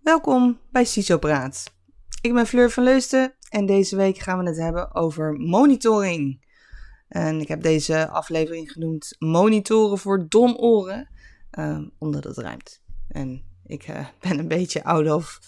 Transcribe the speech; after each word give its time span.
Welkom 0.00 0.60
bij 0.70 0.84
CISO 0.84 1.18
Praat. 1.18 1.74
Ik 2.20 2.34
ben 2.34 2.46
Fleur 2.46 2.70
van 2.70 2.82
Leusden 2.82 3.34
en 3.48 3.66
deze 3.66 3.96
week 3.96 4.18
gaan 4.18 4.38
we 4.38 4.46
het 4.46 4.56
hebben 4.56 4.94
over 4.94 5.32
monitoring. 5.32 6.44
En 7.08 7.40
ik 7.40 7.48
heb 7.48 7.62
deze 7.62 8.08
aflevering 8.08 8.72
genoemd 8.72 9.16
Monitoren 9.18 9.98
voor 9.98 10.28
domoren, 10.28 11.08
uh, 11.58 11.78
omdat 11.98 12.24
het 12.24 12.36
ruimt. 12.38 12.82
En 13.08 13.44
ik 13.64 13.88
uh, 13.88 14.06
ben 14.28 14.38
een 14.38 14.48
beetje 14.48 14.84
out 14.84 15.10
of 15.10 15.38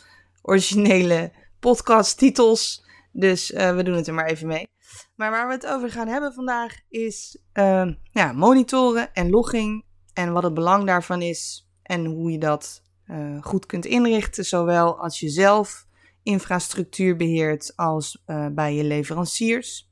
originele 0.42 1.32
podcasttitels, 1.60 2.84
dus 3.12 3.50
uh, 3.50 3.74
we 3.74 3.82
doen 3.82 3.96
het 3.96 4.06
er 4.06 4.14
maar 4.14 4.30
even 4.30 4.46
mee. 4.46 4.68
Maar 5.14 5.30
waar 5.30 5.46
we 5.46 5.52
het 5.52 5.66
over 5.66 5.90
gaan 5.90 6.08
hebben 6.08 6.32
vandaag 6.32 6.76
is 6.88 7.42
ehm, 7.52 7.94
ja, 8.02 8.32
monitoren 8.32 9.12
en 9.12 9.30
logging 9.30 9.84
en 10.12 10.32
wat 10.32 10.42
het 10.42 10.54
belang 10.54 10.86
daarvan 10.86 11.22
is 11.22 11.68
en 11.82 12.04
hoe 12.04 12.30
je 12.30 12.38
dat 12.38 12.82
uh, 13.12 13.42
goed 13.42 13.66
kunt 13.66 13.84
inrichten, 13.84 14.44
zowel 14.44 14.98
als 14.98 15.20
je 15.20 15.28
zelf 15.28 15.86
infrastructuur 16.22 17.16
beheert 17.16 17.72
als 17.76 18.22
uh, 18.26 18.46
bij 18.46 18.74
je 18.74 18.84
leveranciers. 18.84 19.90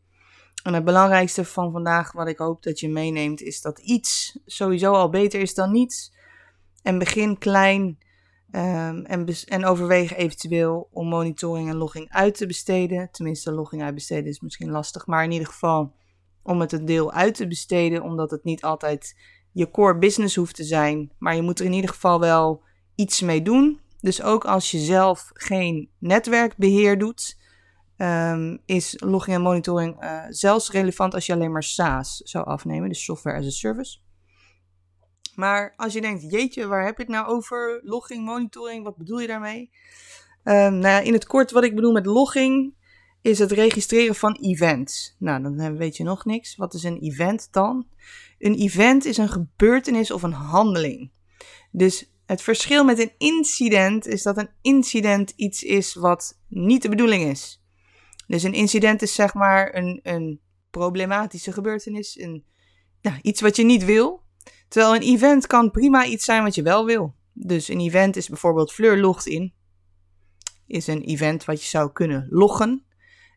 En 0.63 0.75
het 0.75 0.85
belangrijkste 0.85 1.45
van 1.45 1.73
vandaag, 1.73 2.13
wat 2.13 2.29
ik 2.29 2.39
hoop 2.39 2.63
dat 2.63 2.80
je 2.80 2.89
meeneemt, 2.89 3.41
is 3.41 3.61
dat 3.61 3.79
iets 3.79 4.39
sowieso 4.47 4.93
al 4.93 5.11
beter 5.11 5.41
is 5.41 5.55
dan 5.55 5.73
niets. 5.73 6.13
En 6.83 6.99
begin 6.99 7.39
klein 7.39 7.99
um, 8.53 9.05
en, 9.05 9.27
en 9.47 9.65
overweeg 9.65 10.16
eventueel 10.16 10.89
om 10.93 11.09
monitoring 11.09 11.69
en 11.69 11.77
logging 11.77 12.11
uit 12.11 12.35
te 12.37 12.47
besteden. 12.47 13.09
Tenminste, 13.11 13.52
logging 13.52 13.83
uitbesteden 13.83 14.30
is 14.30 14.41
misschien 14.41 14.71
lastig, 14.71 15.07
maar 15.07 15.25
in 15.25 15.33
ieder 15.33 15.47
geval 15.47 15.95
om 16.43 16.61
het 16.61 16.73
een 16.73 16.85
deel 16.85 17.13
uit 17.13 17.35
te 17.35 17.47
besteden, 17.47 18.02
omdat 18.02 18.30
het 18.30 18.45
niet 18.45 18.63
altijd 18.63 19.16
je 19.52 19.71
core 19.71 19.99
business 19.99 20.37
hoeft 20.37 20.55
te 20.55 20.65
zijn. 20.65 21.13
Maar 21.19 21.37
je 21.37 21.43
moet 21.43 21.59
er 21.59 21.65
in 21.65 21.73
ieder 21.73 21.91
geval 21.91 22.21
wel 22.21 22.63
iets 23.01 23.21
mee 23.21 23.43
doen. 23.43 23.81
Dus 24.01 24.23
ook 24.23 24.45
als 24.45 24.71
je 24.71 24.79
zelf 24.79 25.31
geen 25.33 25.91
netwerkbeheer 25.99 26.99
doet, 26.99 27.39
um, 27.97 28.59
is 28.65 28.97
logging 28.99 29.37
en 29.37 29.43
monitoring 29.43 30.02
uh, 30.02 30.24
zelfs 30.29 30.71
relevant 30.71 31.15
als 31.15 31.27
je 31.27 31.33
alleen 31.33 31.52
maar 31.52 31.63
SaaS 31.63 32.16
zou 32.16 32.45
afnemen, 32.47 32.89
dus 32.89 33.05
software 33.05 33.39
as 33.39 33.47
a 33.47 33.51
service. 33.51 33.99
Maar 35.35 35.74
als 35.77 35.93
je 35.93 36.01
denkt, 36.01 36.30
jeetje, 36.30 36.66
waar 36.66 36.85
heb 36.85 36.97
je 36.97 37.02
het 37.02 37.13
nou 37.13 37.27
over? 37.27 37.80
Logging, 37.85 38.24
monitoring, 38.24 38.85
wat 38.85 38.97
bedoel 38.97 39.21
je 39.21 39.27
daarmee? 39.27 39.71
Um, 40.45 40.79
nou 40.79 40.80
ja, 40.80 41.01
in 41.01 41.13
het 41.13 41.27
kort, 41.27 41.51
wat 41.51 41.65
ik 41.65 41.74
bedoel 41.74 41.93
met 41.93 42.07
logging, 42.07 42.74
is 43.23 43.39
het 43.39 43.52
registreren 43.52 44.15
van 44.15 44.39
events. 44.41 45.17
Nou, 45.19 45.43
dan 45.43 45.77
weet 45.77 45.96
je 45.96 46.05
nog 46.05 46.24
niks. 46.24 46.57
Wat 46.57 46.74
is 46.74 46.83
een 46.83 46.99
event 46.99 47.49
dan? 47.51 47.87
Een 48.39 48.55
event 48.55 49.05
is 49.05 49.17
een 49.17 49.29
gebeurtenis 49.29 50.11
of 50.11 50.23
een 50.23 50.33
handeling. 50.33 51.11
Dus 51.71 52.13
het 52.31 52.43
verschil 52.43 52.85
met 52.85 52.99
een 52.99 53.13
incident 53.19 54.07
is 54.07 54.23
dat 54.23 54.37
een 54.39 54.51
incident 54.63 55.33
iets 55.37 55.63
is 55.63 55.95
wat 55.95 56.39
niet 56.49 56.83
de 56.83 56.89
bedoeling 56.89 57.25
is. 57.25 57.63
Dus 58.27 58.43
een 58.43 58.53
incident 58.53 59.03
is 59.03 59.15
zeg 59.15 59.35
maar 59.35 59.75
een, 59.75 60.01
een 60.03 60.41
problematische 60.71 61.53
gebeurtenis, 61.53 62.19
een, 62.19 62.45
nou, 63.03 63.19
iets 63.23 63.41
wat 63.41 63.57
je 63.57 63.65
niet 63.65 63.85
wil. 63.85 64.23
Terwijl 64.69 64.95
een 64.95 65.03
event 65.03 65.47
kan 65.47 65.71
prima 65.71 66.05
iets 66.05 66.25
zijn 66.25 66.43
wat 66.43 66.55
je 66.55 66.62
wel 66.62 66.84
wil. 66.84 67.15
Dus 67.33 67.69
een 67.69 67.81
event 67.81 68.17
is 68.17 68.28
bijvoorbeeld 68.28 68.73
Fleur 68.73 68.99
logt 68.99 69.27
in. 69.27 69.53
Is 70.67 70.87
een 70.87 71.03
event 71.03 71.45
wat 71.45 71.62
je 71.62 71.69
zou 71.69 71.93
kunnen 71.93 72.27
loggen. 72.31 72.84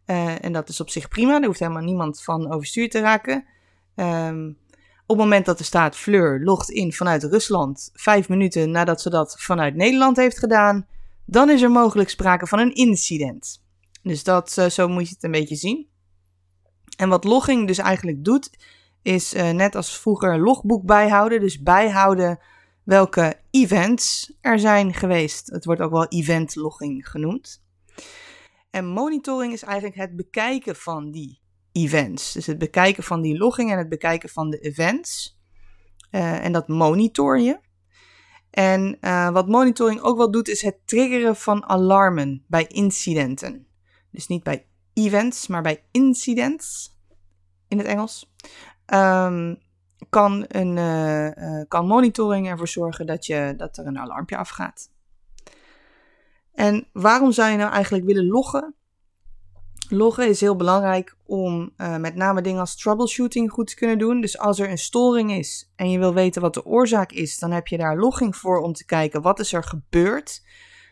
Uh, 0.06 0.44
en 0.44 0.54
dat 0.54 0.70
is 0.70 0.80
op 0.80 0.90
zich 0.90 1.08
prima, 1.08 1.32
daar 1.32 1.48
hoeft 1.48 1.60
helemaal 1.60 1.84
niemand 1.84 2.24
van 2.24 2.52
overstuur 2.52 2.90
te 2.90 3.00
raken. 3.00 3.46
Um, 3.96 4.58
op 5.06 5.18
het 5.18 5.26
moment 5.26 5.46
dat 5.46 5.60
er 5.60 5.66
staat 5.66 5.96
Fleur 5.96 6.44
logt 6.44 6.70
in 6.70 6.94
vanuit 6.94 7.24
Rusland, 7.24 7.90
vijf 7.94 8.30
minuten 8.30 8.72
nadat 8.72 9.02
ze 9.02 9.10
dat 9.10 9.36
vanuit 9.40 9.76
Nederland 9.76 10.18
heeft 10.18 10.40
gedaan, 10.40 10.88
dan 11.26 11.50
is 11.50 11.62
er 11.62 11.72
mogelijk 11.72 12.10
sprake 12.10 12.48
van 12.48 12.60
een 12.60 12.74
incident. 12.74 13.64
Dus 14.02 14.24
dat, 14.24 14.56
uh, 14.60 14.66
zo 14.66 14.88
moet 14.88 15.08
je 15.08 15.14
het 15.14 15.24
een 15.24 15.32
beetje 15.32 15.56
zien. 15.56 15.88
En 16.98 17.10
wat 17.10 17.24
logging 17.24 17.68
dus 17.68 17.78
eigenlijk 17.78 18.24
doet, 18.24 18.50
is 19.02 19.34
uh, 19.34 19.50
net 19.50 19.76
als 19.76 20.00
vroeger 20.00 20.40
logboek 20.40 20.86
bijhouden. 20.86 21.40
Dus 21.40 21.62
bijhouden 21.62 22.40
welke 22.84 23.40
events 23.52 24.34
er 24.42 24.60
zijn 24.60 24.94
geweest. 24.94 25.50
Het 25.50 25.66
wordt 25.66 25.82
ook 25.82 25.92
wel 25.92 26.08
event 26.08 26.56
logging 26.56 27.10
genoemd. 27.10 27.64
En 28.70 28.86
monitoring 28.86 29.54
is 29.54 29.64
eigenlijk 29.64 29.96
het 29.96 30.16
bekijken 30.16 30.76
van 30.76 31.12
die 31.12 31.42
events. 31.74 32.34
Dus 32.34 32.46
het 32.46 32.58
bekijken 32.58 33.04
van 33.04 33.22
die 33.22 33.38
logging 33.38 33.72
en 33.72 33.78
het 33.78 33.90
bekijken 33.90 34.30
van 34.30 34.50
de 34.50 34.60
events. 34.60 35.40
Uh, 36.12 36.46
en 36.46 36.52
dat 36.52 36.68
monitor 36.68 37.40
je. 37.40 37.60
En 38.50 38.98
uh, 39.02 39.30
wat 39.30 39.48
monitoring 39.48 40.02
ook 40.02 40.18
wel 40.18 40.32
doet, 40.32 40.48
is 40.48 40.62
het 40.62 40.78
triggeren 40.86 41.36
van 41.36 41.66
alarmen 41.66 42.44
bij 42.48 42.68
incidenten. 42.68 43.68
Dus 44.12 44.28
niet 44.28 44.44
bij 44.44 44.68
events, 44.94 45.48
maar 45.48 45.62
bij 45.62 45.84
incidents 45.92 46.98
in 47.68 47.78
het 47.78 47.88
Engels. 47.88 48.34
Um, 48.94 49.62
kan, 50.10 50.46
een, 50.48 50.78
uh, 50.78 51.62
kan 51.68 51.88
monitoring 51.88 52.48
ervoor 52.48 52.68
zorgen 52.68 53.06
dat, 53.06 53.26
je, 53.26 53.54
dat 53.58 53.78
er 53.78 53.86
een 53.86 54.00
alarmpje 54.00 54.38
afgaat. 54.38 54.90
En 56.54 56.88
waarom 56.92 57.32
zou 57.32 57.52
je 57.52 57.58
nou 57.58 57.72
eigenlijk 57.72 58.06
willen 58.06 58.28
loggen? 58.28 58.76
Loggen 59.94 60.28
is 60.28 60.42
heel 60.42 60.56
belangrijk 60.56 61.16
om 61.26 61.74
uh, 61.78 61.98
met 61.98 62.16
name 62.16 62.42
dingen 62.42 62.60
als 62.60 62.76
troubleshooting 62.76 63.52
goed 63.52 63.68
te 63.68 63.76
kunnen 63.76 63.98
doen. 63.98 64.22
Dus 64.22 64.38
als 64.38 64.60
er 64.60 64.70
een 64.70 64.78
storing 64.78 65.32
is 65.32 65.72
en 65.76 65.90
je 65.90 66.00
wil 66.00 66.14
weten 66.14 66.42
wat 66.42 66.54
de 66.54 66.66
oorzaak 66.66 67.12
is, 67.12 67.40
dan 67.40 67.52
heb 67.52 67.68
je 67.68 67.78
daar 67.78 67.98
logging 67.98 68.36
voor 68.36 68.62
om 68.62 68.74
te 68.74 68.86
kijken 68.86 69.22
wat 69.22 69.40
is 69.40 69.54
er 69.54 69.64
gebeurd. 69.64 70.42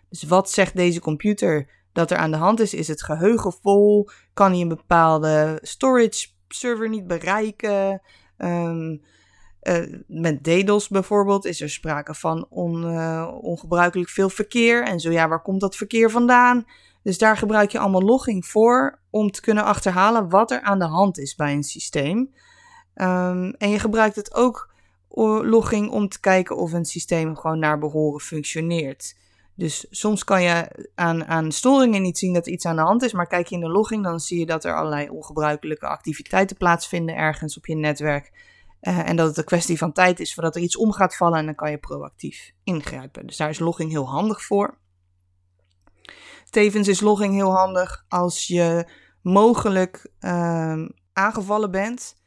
Dus 0.09 0.23
wat 0.23 0.50
zegt 0.50 0.75
deze 0.75 1.00
computer 1.00 1.69
dat 1.94 2.11
er 2.11 2.17
aan 2.17 2.31
de 2.31 2.38
hand 2.38 2.59
is? 2.59 2.73
Is 2.73 2.88
het 2.88 3.03
geheugen 3.03 3.53
vol? 3.61 4.09
Kan 4.34 4.51
hij 4.51 4.61
een 4.61 4.67
bepaalde 4.67 5.59
storage 5.61 6.28
server 6.47 6.90
niet 6.90 7.07
bereiken? 7.07 8.01
Um, 8.38 9.01
uh, 9.61 10.01
met 10.07 10.44
DDoS 10.44 10.88
bijvoorbeeld 10.88 11.45
is 11.45 11.61
er 11.61 11.69
sprake 11.69 12.13
van 12.13 12.45
on, 12.50 12.84
uh, 12.84 13.31
ongebruikelijk 13.41 14.09
veel 14.09 14.29
verkeer. 14.29 14.84
En 14.84 15.00
zo 15.00 15.11
ja, 15.11 15.28
waar 15.28 15.41
komt 15.41 15.61
dat 15.61 15.75
verkeer 15.75 16.11
vandaan? 16.11 16.66
Dus 17.03 17.17
daar 17.17 17.38
gebruik 17.38 17.72
je 17.72 17.79
allemaal 17.79 18.03
logging 18.03 18.45
voor 18.45 19.00
om 19.09 19.31
te 19.31 19.41
kunnen 19.41 19.63
achterhalen 19.63 20.29
wat 20.29 20.51
er 20.51 20.62
aan 20.62 20.79
de 20.79 20.85
hand 20.85 21.17
is 21.17 21.35
bij 21.35 21.53
een 21.53 21.63
systeem. 21.63 22.17
Um, 22.95 23.51
en 23.51 23.69
je 23.69 23.79
gebruikt 23.79 24.16
het 24.16 24.34
ook 24.34 24.73
logging 25.44 25.90
om 25.90 26.07
te 26.07 26.19
kijken 26.19 26.57
of 26.57 26.73
een 26.73 26.85
systeem 26.85 27.38
gewoon 27.38 27.59
naar 27.59 27.79
behoren 27.79 28.22
functioneert. 28.22 29.16
Dus 29.56 29.85
soms 29.90 30.23
kan 30.23 30.44
je 30.44 30.88
aan, 30.95 31.25
aan 31.25 31.51
storingen 31.51 32.01
niet 32.01 32.17
zien 32.17 32.34
dat 32.34 32.45
er 32.45 32.51
iets 32.51 32.66
aan 32.66 32.75
de 32.75 32.81
hand 32.81 33.03
is, 33.03 33.13
maar 33.13 33.28
kijk 33.28 33.47
je 33.47 33.56
in 33.56 33.61
de 33.61 33.69
logging, 33.69 34.03
dan 34.03 34.19
zie 34.19 34.40
je 34.40 34.45
dat 34.45 34.63
er 34.63 34.75
allerlei 34.75 35.09
ongebruikelijke 35.09 35.88
activiteiten 35.88 36.57
plaatsvinden 36.57 37.16
ergens 37.16 37.57
op 37.57 37.66
je 37.66 37.75
netwerk. 37.75 38.31
Uh, 38.81 39.09
en 39.09 39.16
dat 39.16 39.28
het 39.28 39.38
een 39.38 39.44
kwestie 39.44 39.78
van 39.78 39.91
tijd 39.91 40.19
is 40.19 40.34
voordat 40.34 40.56
er 40.56 40.61
iets 40.61 40.78
om 40.78 40.91
gaat 40.91 41.16
vallen 41.16 41.40
en 41.40 41.45
dan 41.45 41.56
kan 41.56 41.72
je 41.72 41.78
proactief 41.78 42.51
ingrijpen. 42.63 43.28
Dus 43.28 43.38
daar 43.38 43.50
is 43.50 43.59
logging 43.59 43.91
heel 43.91 44.09
handig 44.09 44.44
voor. 44.44 44.78
Tevens 46.51 46.88
is 46.88 47.00
logging 47.00 47.34
heel 47.34 47.56
handig 47.56 48.06
als 48.07 48.47
je 48.47 48.85
mogelijk 49.22 50.12
uh, 50.19 50.85
aangevallen 51.13 51.72
bent. 51.72 52.19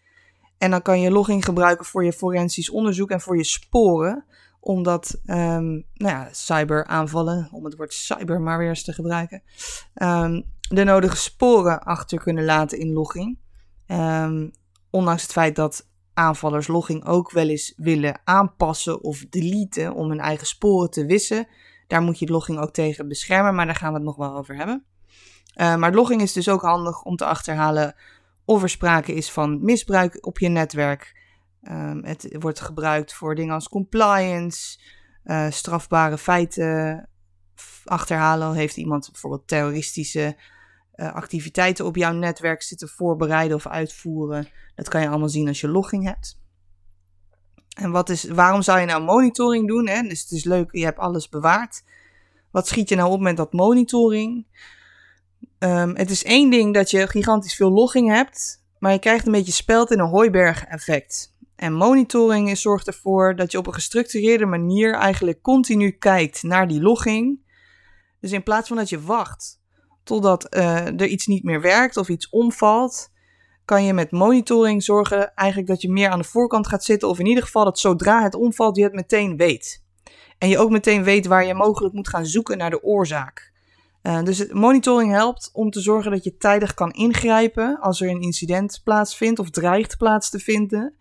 En 0.59 0.71
dan 0.71 0.83
kan 0.83 1.01
je 1.01 1.11
logging 1.11 1.45
gebruiken 1.45 1.85
voor 1.85 2.05
je 2.05 2.13
forensisch 2.13 2.71
onderzoek 2.71 3.11
en 3.11 3.21
voor 3.21 3.37
je 3.37 3.45
sporen. 3.45 4.25
Omdat 4.61 5.21
um, 5.27 5.87
nou 5.95 6.15
ja, 6.15 6.29
cyberaanvallen, 6.33 7.49
om 7.53 7.65
het 7.65 7.77
woord 7.77 7.93
cyber 7.93 8.41
maar 8.41 8.59
weer 8.59 8.69
eens 8.69 8.85
te 8.85 8.93
gebruiken, 8.93 9.43
um, 9.95 10.45
de 10.69 10.85
nodige 10.85 11.17
sporen 11.17 11.81
achter 11.81 12.19
kunnen 12.19 12.45
laten 12.45 12.79
in 12.79 12.93
logging. 12.93 13.39
Ondanks 14.91 15.23
het 15.23 15.33
feit 15.33 15.57
dat 15.57 15.89
aanvallers 16.15 16.67
logging 16.67 17.07
ook 17.07 17.31
wel 17.31 17.49
eens 17.49 17.73
willen 17.77 18.21
aanpassen 18.25 19.03
of 19.03 19.25
deleten 19.31 19.95
om 19.95 20.09
hun 20.09 20.21
eigen 20.21 20.47
sporen 20.47 20.91
te 20.91 21.07
wissen 21.07 21.47
daar 21.87 22.03
moet 22.03 22.19
je 22.19 22.31
logging 22.31 22.59
ook 22.59 22.73
tegen 22.73 23.09
beschermen, 23.09 23.55
maar 23.55 23.67
daar 23.67 23.75
gaan 23.75 23.93
we 23.93 23.97
het 23.97 24.07
nog 24.07 24.17
wel 24.17 24.37
over 24.37 24.57
hebben. 24.57 24.85
Uh, 25.57 25.77
maar 25.77 25.95
logging 25.95 26.23
is 26.23 26.33
dus 26.33 26.49
ook 26.49 26.63
handig 26.63 27.03
om 27.03 27.17
te 27.17 27.25
achterhalen 27.25 27.95
of 28.45 28.63
er 28.63 28.69
sprake 28.69 29.15
is 29.15 29.33
van 29.33 29.65
misbruik 29.65 30.27
op 30.27 30.39
je 30.39 30.49
netwerk. 30.49 31.23
Um, 31.63 32.05
het 32.05 32.37
wordt 32.39 32.61
gebruikt 32.61 33.15
voor 33.15 33.35
dingen 33.35 33.55
als 33.55 33.69
compliance, 33.69 34.79
uh, 35.25 35.51
strafbare 35.51 36.19
feiten 36.19 37.09
achterhalen. 37.85 38.55
Heeft 38.55 38.77
iemand 38.77 39.09
bijvoorbeeld 39.13 39.49
terroristische 39.49 40.37
uh, 40.95 41.13
activiteiten 41.13 41.85
op 41.85 41.97
jouw 41.97 42.13
netwerk 42.13 42.63
zitten 42.63 42.89
voorbereiden 42.89 43.57
of 43.57 43.67
uitvoeren? 43.67 44.49
Dat 44.75 44.89
kan 44.89 45.01
je 45.01 45.09
allemaal 45.09 45.29
zien 45.29 45.49
als 45.49 45.61
je 45.61 45.69
logging 45.69 46.05
hebt. 46.05 46.43
En 47.75 47.91
wat 47.91 48.09
is, 48.09 48.25
waarom 48.25 48.63
zou 48.63 48.81
je 48.81 48.87
nou 48.87 49.03
monitoring 49.03 49.69
doen? 49.69 49.89
Hè? 49.89 50.03
Dus 50.03 50.21
het 50.21 50.31
is 50.31 50.45
leuk, 50.45 50.69
je 50.73 50.85
hebt 50.85 50.99
alles 50.99 51.29
bewaard. 51.29 51.83
Wat 52.51 52.69
schiet 52.69 52.89
je 52.89 52.97
nou 52.97 53.11
op 53.11 53.21
met 53.21 53.37
dat 53.37 53.53
monitoring? 53.53 54.47
Um, 55.59 55.97
het 55.97 56.11
is 56.11 56.25
één 56.25 56.51
ding 56.51 56.75
dat 56.75 56.91
je 56.91 57.09
gigantisch 57.09 57.55
veel 57.55 57.71
logging 57.71 58.09
hebt, 58.09 58.63
maar 58.79 58.93
je 58.93 58.99
krijgt 58.99 59.27
een 59.27 59.33
beetje 59.33 59.53
speld 59.53 59.91
in 59.91 59.99
een 59.99 60.09
hooiberg 60.09 60.65
effect. 60.65 61.35
En 61.57 61.73
monitoring 61.73 62.59
zorgt 62.59 62.87
ervoor 62.87 63.37
dat 63.37 63.53
je 63.53 63.59
op 63.59 63.67
een 63.67 63.75
gestructureerde 63.75 64.47
manier 64.47 64.95
eigenlijk 64.95 65.43
continu 65.43 65.91
kijkt 65.91 66.43
naar 66.43 66.69
die 66.69 66.81
logging. 66.81 67.39
Dus 68.21 68.33
in 68.33 68.43
plaats 68.43 68.69
van 68.69 68.77
dat 68.77 68.89
je 68.89 69.01
wacht 69.01 69.61
totdat 70.03 70.55
uh, 70.57 70.87
er 70.87 71.07
iets 71.07 71.27
niet 71.27 71.45
meer 71.45 71.61
werkt 71.61 71.97
of 71.97 72.09
iets 72.09 72.29
omvalt, 72.29 73.11
kan 73.65 73.85
je 73.85 73.93
met 73.93 74.11
monitoring 74.11 74.83
zorgen 74.83 75.35
eigenlijk 75.35 75.69
dat 75.69 75.83
je 75.83 75.91
meer 75.91 76.09
aan 76.09 76.19
de 76.19 76.25
voorkant 76.25 76.67
gaat 76.67 76.85
zitten. 76.85 77.09
Of 77.09 77.19
in 77.19 77.27
ieder 77.27 77.43
geval 77.43 77.65
dat 77.65 77.79
zodra 77.79 78.23
het 78.23 78.35
omvalt, 78.35 78.77
je 78.77 78.83
het 78.83 78.93
meteen 78.93 79.37
weet. 79.37 79.83
En 80.39 80.49
je 80.49 80.59
ook 80.59 80.71
meteen 80.71 81.05
weet 81.05 81.27
waar 81.27 81.47
je 81.47 81.55
mogelijk 81.55 81.95
moet 81.95 82.09
gaan 82.09 82.27
zoeken 82.27 82.59
naar 82.59 82.71
de 82.71 82.83
oorzaak. 82.83 83.53
Uh, 84.03 84.23
dus 84.23 84.47
monitoring 84.53 85.13
helpt 85.13 85.51
om 85.53 85.71
te 85.71 85.81
zorgen 85.81 86.11
dat 86.11 86.25
je 86.25 86.37
tijdig 86.37 86.75
kan 86.75 86.91
ingrijpen 86.91 87.81
als 87.81 88.01
er 88.01 88.09
een 88.09 88.21
incident 88.21 88.81
plaatsvindt 88.85 89.39
of 89.39 89.51
dreigt 89.51 89.97
plaats 89.97 90.31
te 90.31 90.39
vinden. 90.39 90.95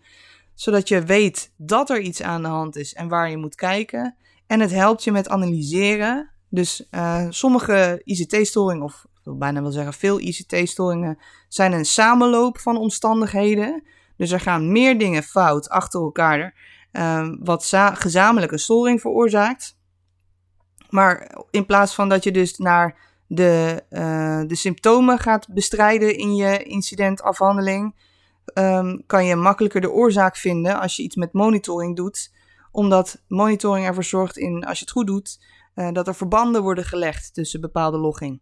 Zodat 0.54 0.88
je 0.88 1.04
weet 1.04 1.54
dat 1.58 1.90
er 1.90 2.00
iets 2.00 2.22
aan 2.22 2.42
de 2.42 2.48
hand 2.48 2.76
is 2.76 2.94
en 2.94 3.08
waar 3.08 3.30
je 3.30 3.38
moet 3.38 3.56
kijken. 3.56 4.16
En 4.48 4.60
het 4.60 4.72
helpt 4.72 5.04
je 5.04 5.12
met 5.12 5.30
analyseren. 5.30 6.32
Dus 6.50 6.88
uh, 6.92 7.26
sommige 7.30 8.02
ICT-storingen, 8.04 8.84
of 8.84 9.06
wil 9.24 9.38
bijna 9.38 9.62
wel 9.62 9.72
zeggen 9.72 9.94
veel 9.94 10.20
ICT-storingen, 10.20 11.20
zijn 11.48 11.74
een 11.74 11.86
samenloop 11.86 12.60
van 12.60 12.78
omstandigheden. 12.78 13.84
Dus 14.18 14.32
er 14.32 14.40
gaan 14.40 14.72
meer 14.72 14.98
dingen 14.98 15.24
fout 15.24 15.70
achter 15.70 16.02
elkaar, 16.02 16.56
uh, 16.92 17.30
wat 17.40 17.74
gezamenlijk 17.94 18.52
een 18.52 18.60
storing 18.60 19.02
veroorzaakt. 19.02 19.78
Maar 20.90 21.38
in 21.52 21.66
plaats 21.66 21.96
van 21.96 22.10
dat 22.10 22.24
je 22.24 22.32
dus 22.32 22.58
naar 22.58 23.12
de, 23.28 23.84
uh, 23.90 24.42
de 24.48 24.56
symptomen 24.56 25.20
gaat 25.20 25.54
bestrijden 25.54 26.18
in 26.18 26.36
je 26.36 26.64
incidentafhandeling, 26.64 27.96
um, 28.54 29.04
kan 29.06 29.26
je 29.26 29.36
makkelijker 29.36 29.82
de 29.82 29.92
oorzaak 29.92 30.38
vinden 30.38 30.80
als 30.80 30.96
je 30.96 31.04
iets 31.04 31.16
met 31.16 31.34
monitoring 31.34 31.96
doet. 31.96 32.32
Omdat 32.72 33.24
monitoring 33.28 33.86
ervoor 33.86 34.04
zorgt, 34.04 34.38
in, 34.38 34.66
als 34.66 34.80
je 34.80 34.86
het 34.86 34.94
goed 34.94 35.08
doet, 35.08 35.40
uh, 35.76 35.92
dat 35.92 36.08
er 36.08 36.16
verbanden 36.16 36.62
worden 36.62 36.84
gelegd 36.84 37.34
tussen 37.34 37.62
bepaalde 37.62 37.98
logging. 37.98 38.42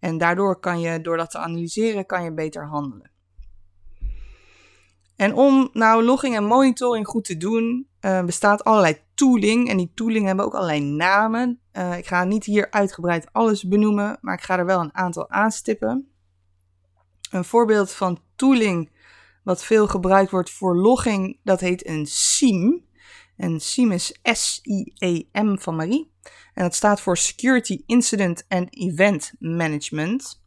En 0.00 0.18
daardoor 0.18 0.60
kan 0.60 0.80
je, 0.80 1.00
door 1.00 1.16
dat 1.16 1.30
te 1.30 1.38
analyseren, 1.38 2.06
kan 2.06 2.24
je 2.24 2.32
beter 2.32 2.66
handelen. 2.66 3.10
En 5.16 5.34
om 5.34 5.70
nou 5.72 6.04
logging 6.04 6.36
en 6.36 6.44
monitoring 6.44 7.06
goed 7.06 7.24
te 7.24 7.36
doen, 7.36 7.88
uh, 8.00 8.24
bestaat 8.24 8.64
allerlei 8.64 8.98
tooling. 9.14 9.68
En 9.68 9.76
die 9.76 9.92
tooling 9.94 10.26
hebben 10.26 10.44
ook 10.44 10.54
allerlei 10.54 10.80
namen. 10.80 11.60
Uh, 11.72 11.98
ik 11.98 12.06
ga 12.06 12.24
niet 12.24 12.44
hier 12.44 12.70
uitgebreid 12.70 13.32
alles 13.32 13.68
benoemen, 13.68 14.18
maar 14.20 14.34
ik 14.34 14.42
ga 14.42 14.58
er 14.58 14.66
wel 14.66 14.80
een 14.80 14.94
aantal 14.94 15.30
aanstippen. 15.30 16.10
Een 17.30 17.44
voorbeeld 17.44 17.92
van 17.92 18.20
tooling 18.36 18.90
wat 19.42 19.64
veel 19.64 19.86
gebruikt 19.86 20.30
wordt 20.30 20.50
voor 20.50 20.76
logging, 20.76 21.38
dat 21.42 21.60
heet 21.60 21.86
een 21.86 22.06
SIEM. 22.06 22.84
En 23.36 23.60
SIEM 23.60 23.92
is 23.92 24.18
S-I-E-M 24.22 25.56
van 25.56 25.76
Marie. 25.76 26.09
En 26.54 26.62
dat 26.62 26.74
staat 26.74 27.00
voor 27.00 27.16
Security 27.16 27.82
Incident 27.86 28.44
and 28.48 28.66
Event 28.70 29.32
Management. 29.38 30.42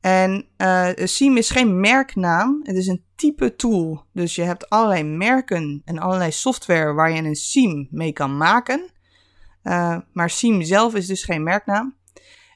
En 0.00 0.48
uh, 0.58 0.88
SIEM 0.94 1.36
is 1.36 1.50
geen 1.50 1.80
merknaam, 1.80 2.60
het 2.62 2.76
is 2.76 2.86
een 2.86 3.04
type 3.14 3.56
tool. 3.56 4.04
Dus 4.12 4.34
je 4.34 4.42
hebt 4.42 4.68
allerlei 4.68 5.02
merken 5.04 5.82
en 5.84 5.98
allerlei 5.98 6.30
software 6.32 6.92
waar 6.92 7.10
je 7.10 7.22
een 7.22 7.34
SIEM 7.34 7.88
mee 7.90 8.12
kan 8.12 8.36
maken. 8.36 8.90
Uh, 9.62 9.98
maar 10.12 10.30
SIEM 10.30 10.62
zelf 10.62 10.94
is 10.94 11.06
dus 11.06 11.24
geen 11.24 11.42
merknaam. 11.42 11.96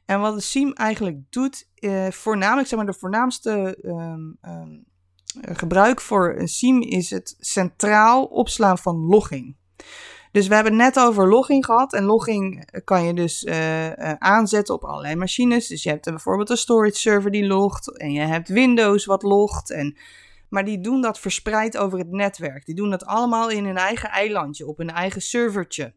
En 0.05 0.21
wat 0.21 0.35
de 0.35 0.41
SIEM 0.41 0.73
eigenlijk 0.73 1.17
doet, 1.31 1.69
uh, 1.81 2.11
voornamelijk, 2.11 2.69
zeg 2.69 2.79
maar, 2.79 2.93
de 2.93 2.99
voornaamste 2.99 3.79
um, 3.83 4.39
um, 4.43 4.85
gebruik 5.55 6.01
voor 6.01 6.35
een 6.39 6.49
SIEM 6.49 6.83
is 6.83 7.11
het 7.11 7.37
centraal 7.39 8.25
opslaan 8.25 8.79
van 8.79 8.97
logging. 8.97 9.57
Dus 10.33 10.47
we 10.47 10.55
hebben 10.55 10.77
net 10.77 10.99
over 10.99 11.29
logging 11.29 11.65
gehad. 11.65 11.93
En 11.93 12.05
logging 12.05 12.69
kan 12.85 13.05
je 13.05 13.15
dus 13.15 13.45
uh, 13.45 13.87
uh, 13.87 14.13
aanzetten 14.19 14.75
op 14.75 14.85
allerlei 14.85 15.15
machines. 15.17 15.67
Dus 15.67 15.83
je 15.83 15.89
hebt 15.89 16.05
bijvoorbeeld 16.05 16.51
een 16.51 16.57
storage 16.57 16.99
server 16.99 17.31
die 17.31 17.47
logt. 17.47 17.99
En 17.99 18.13
je 18.13 18.21
hebt 18.21 18.49
Windows 18.49 19.05
wat 19.05 19.23
logt. 19.23 19.71
En, 19.71 19.97
maar 20.49 20.65
die 20.65 20.81
doen 20.81 21.01
dat 21.01 21.19
verspreid 21.19 21.77
over 21.77 21.99
het 21.99 22.11
netwerk. 22.11 22.67
Die 22.67 22.75
doen 22.75 22.91
dat 22.91 23.05
allemaal 23.05 23.51
in 23.51 23.65
hun 23.65 23.77
eigen 23.77 24.11
eilandje, 24.11 24.67
op 24.67 24.79
hun 24.79 24.91
eigen 24.91 25.23
servertje. 25.23 25.95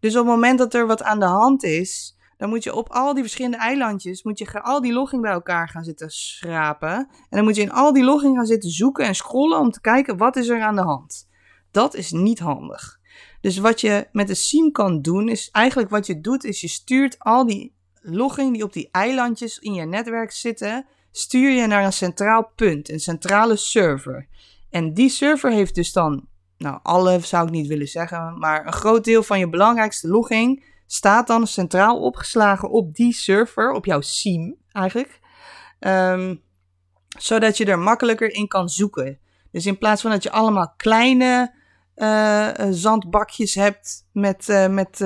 Dus 0.00 0.16
op 0.16 0.24
het 0.24 0.34
moment 0.34 0.58
dat 0.58 0.74
er 0.74 0.86
wat 0.86 1.02
aan 1.02 1.20
de 1.20 1.26
hand 1.26 1.62
is, 1.62 2.16
dan 2.36 2.48
moet 2.48 2.64
je 2.64 2.74
op 2.74 2.88
al 2.90 3.14
die 3.14 3.22
verschillende 3.22 3.56
eilandjes, 3.56 4.22
moet 4.22 4.38
je 4.38 4.62
al 4.62 4.80
die 4.80 4.92
logging 4.92 5.22
bij 5.22 5.32
elkaar 5.32 5.68
gaan 5.68 5.84
zitten 5.84 6.10
schrapen. 6.10 6.94
En 6.96 7.08
dan 7.28 7.44
moet 7.44 7.56
je 7.56 7.62
in 7.62 7.72
al 7.72 7.92
die 7.92 8.04
logging 8.04 8.36
gaan 8.36 8.46
zitten 8.46 8.70
zoeken 8.70 9.06
en 9.06 9.14
scrollen 9.14 9.58
om 9.58 9.70
te 9.70 9.80
kijken 9.80 10.16
wat 10.16 10.36
is 10.36 10.48
er 10.48 10.62
aan 10.62 10.76
de 10.76 10.82
hand. 10.82 11.28
Dat 11.70 11.94
is 11.94 12.10
niet 12.10 12.38
handig. 12.38 13.00
Dus 13.42 13.58
wat 13.58 13.80
je 13.80 14.08
met 14.12 14.26
de 14.26 14.34
SIEM 14.34 14.72
kan 14.72 15.02
doen, 15.02 15.28
is 15.28 15.50
eigenlijk 15.50 15.90
wat 15.90 16.06
je 16.06 16.20
doet, 16.20 16.44
is 16.44 16.60
je 16.60 16.68
stuurt 16.68 17.18
al 17.18 17.46
die 17.46 17.74
logging 18.00 18.52
die 18.52 18.62
op 18.62 18.72
die 18.72 18.88
eilandjes 18.90 19.58
in 19.58 19.74
je 19.74 19.84
netwerk 19.84 20.32
zitten, 20.32 20.86
stuur 21.10 21.50
je 21.50 21.66
naar 21.66 21.84
een 21.84 21.92
centraal 21.92 22.52
punt, 22.56 22.88
een 22.88 23.00
centrale 23.00 23.56
server. 23.56 24.28
En 24.70 24.94
die 24.94 25.08
server 25.08 25.50
heeft 25.50 25.74
dus 25.74 25.92
dan, 25.92 26.26
nou 26.58 26.78
alle 26.82 27.20
zou 27.20 27.46
ik 27.46 27.52
niet 27.52 27.66
willen 27.66 27.88
zeggen, 27.88 28.38
maar 28.38 28.66
een 28.66 28.72
groot 28.72 29.04
deel 29.04 29.22
van 29.22 29.38
je 29.38 29.48
belangrijkste 29.48 30.08
logging 30.08 30.64
staat 30.86 31.26
dan 31.26 31.46
centraal 31.46 32.00
opgeslagen 32.00 32.70
op 32.70 32.94
die 32.94 33.12
server, 33.12 33.72
op 33.72 33.84
jouw 33.84 34.00
SIEM 34.00 34.56
eigenlijk. 34.72 35.20
Um, 35.80 36.42
zodat 37.18 37.56
je 37.56 37.64
er 37.64 37.78
makkelijker 37.78 38.34
in 38.34 38.48
kan 38.48 38.68
zoeken. 38.68 39.18
Dus 39.50 39.66
in 39.66 39.78
plaats 39.78 40.02
van 40.02 40.10
dat 40.10 40.22
je 40.22 40.30
allemaal 40.30 40.74
kleine 40.76 41.54
uh, 41.96 42.50
zandbakjes 42.70 43.54
hebt 43.54 44.06
met, 44.12 44.48
uh, 44.48 44.68
met 44.68 44.88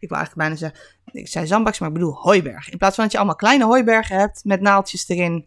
ik 0.00 0.08
wil 0.08 0.18
eigenlijk 0.18 0.34
bijna 0.34 0.56
zeggen, 0.56 0.80
ik 1.12 1.28
zei 1.28 1.46
zandbakjes, 1.46 1.80
maar 1.80 1.88
ik 1.88 1.94
bedoel 1.94 2.14
hooiberg. 2.14 2.70
In 2.70 2.78
plaats 2.78 2.94
van 2.94 3.04
dat 3.04 3.12
je 3.12 3.18
allemaal 3.18 3.36
kleine 3.36 3.64
hooibergen 3.64 4.16
hebt 4.16 4.44
met 4.44 4.60
naaldjes 4.60 5.08
erin, 5.08 5.46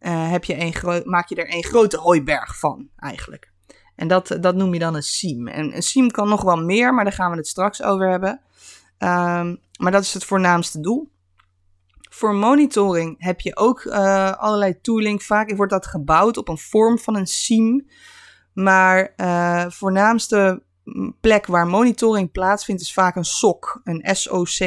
heb 0.00 0.44
je 0.44 0.56
een 0.58 1.02
maak 1.04 1.28
je 1.28 1.34
er 1.34 1.54
een 1.54 1.64
grote 1.64 1.96
hooiberg 1.96 2.58
van 2.58 2.88
eigenlijk. 2.96 3.50
En 3.96 4.08
dat, 4.08 4.36
dat 4.40 4.54
noem 4.54 4.72
je 4.72 4.78
dan 4.78 4.94
een 4.94 5.02
seam. 5.02 5.48
En 5.48 5.76
een 5.76 5.82
seam 5.82 6.10
kan 6.10 6.28
nog 6.28 6.42
wel 6.42 6.56
meer, 6.56 6.94
maar 6.94 7.04
daar 7.04 7.12
gaan 7.12 7.30
we 7.30 7.36
het 7.36 7.46
straks 7.46 7.82
over 7.82 8.10
hebben. 8.10 8.40
Um, 8.98 9.60
maar 9.78 9.92
dat 9.92 10.02
is 10.02 10.14
het 10.14 10.24
voornaamste 10.24 10.80
doel. 10.80 11.10
Voor 12.10 12.34
monitoring 12.34 13.14
heb 13.18 13.40
je 13.40 13.56
ook 13.56 13.86
allerlei 14.36 14.80
tooling. 14.80 15.22
Vaak 15.22 15.56
wordt 15.56 15.72
dat 15.72 15.86
gebouwd 15.86 16.36
op 16.36 16.48
een 16.48 16.58
vorm 16.58 16.98
van 16.98 17.16
een 17.16 17.26
SIEM. 17.26 17.88
Maar 18.58 19.12
uh, 19.16 19.64
voornaamste 19.68 20.62
plek 21.20 21.46
waar 21.46 21.66
monitoring 21.66 22.32
plaatsvindt 22.32 22.82
is 22.82 22.92
vaak 22.92 23.16
een 23.16 23.24
SOC, 23.24 23.80
een 23.84 24.16
SOC, 24.16 24.60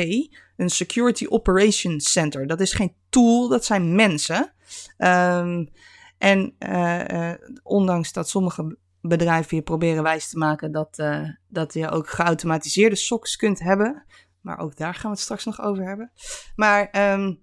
een 0.57 0.69
Security 0.69 1.25
Operations 1.29 2.11
Center. 2.11 2.47
Dat 2.47 2.59
is 2.61 2.73
geen 2.73 2.93
tool, 3.09 3.47
dat 3.47 3.65
zijn 3.65 3.95
mensen. 3.95 4.53
Um, 4.97 5.69
en 6.17 6.55
uh, 6.59 7.31
ondanks 7.63 8.13
dat 8.13 8.29
sommige 8.29 8.77
bedrijven 9.01 9.57
je 9.57 9.63
proberen 9.63 10.03
wijs 10.03 10.29
te 10.29 10.37
maken 10.37 10.71
dat, 10.71 11.03
dat 11.47 11.73
je 11.73 11.89
ook 11.89 12.09
geautomatiseerde 12.09 12.95
SOCs 12.95 13.35
kunt 13.35 13.59
hebben. 13.59 14.05
Maar 14.41 14.59
ook 14.59 14.75
daar 14.75 14.93
gaan 14.93 15.03
we 15.03 15.09
het 15.09 15.19
straks 15.19 15.45
nog 15.45 15.61
over 15.61 15.87
hebben. 15.87 16.11
Maar 16.55 17.11
um, 17.13 17.39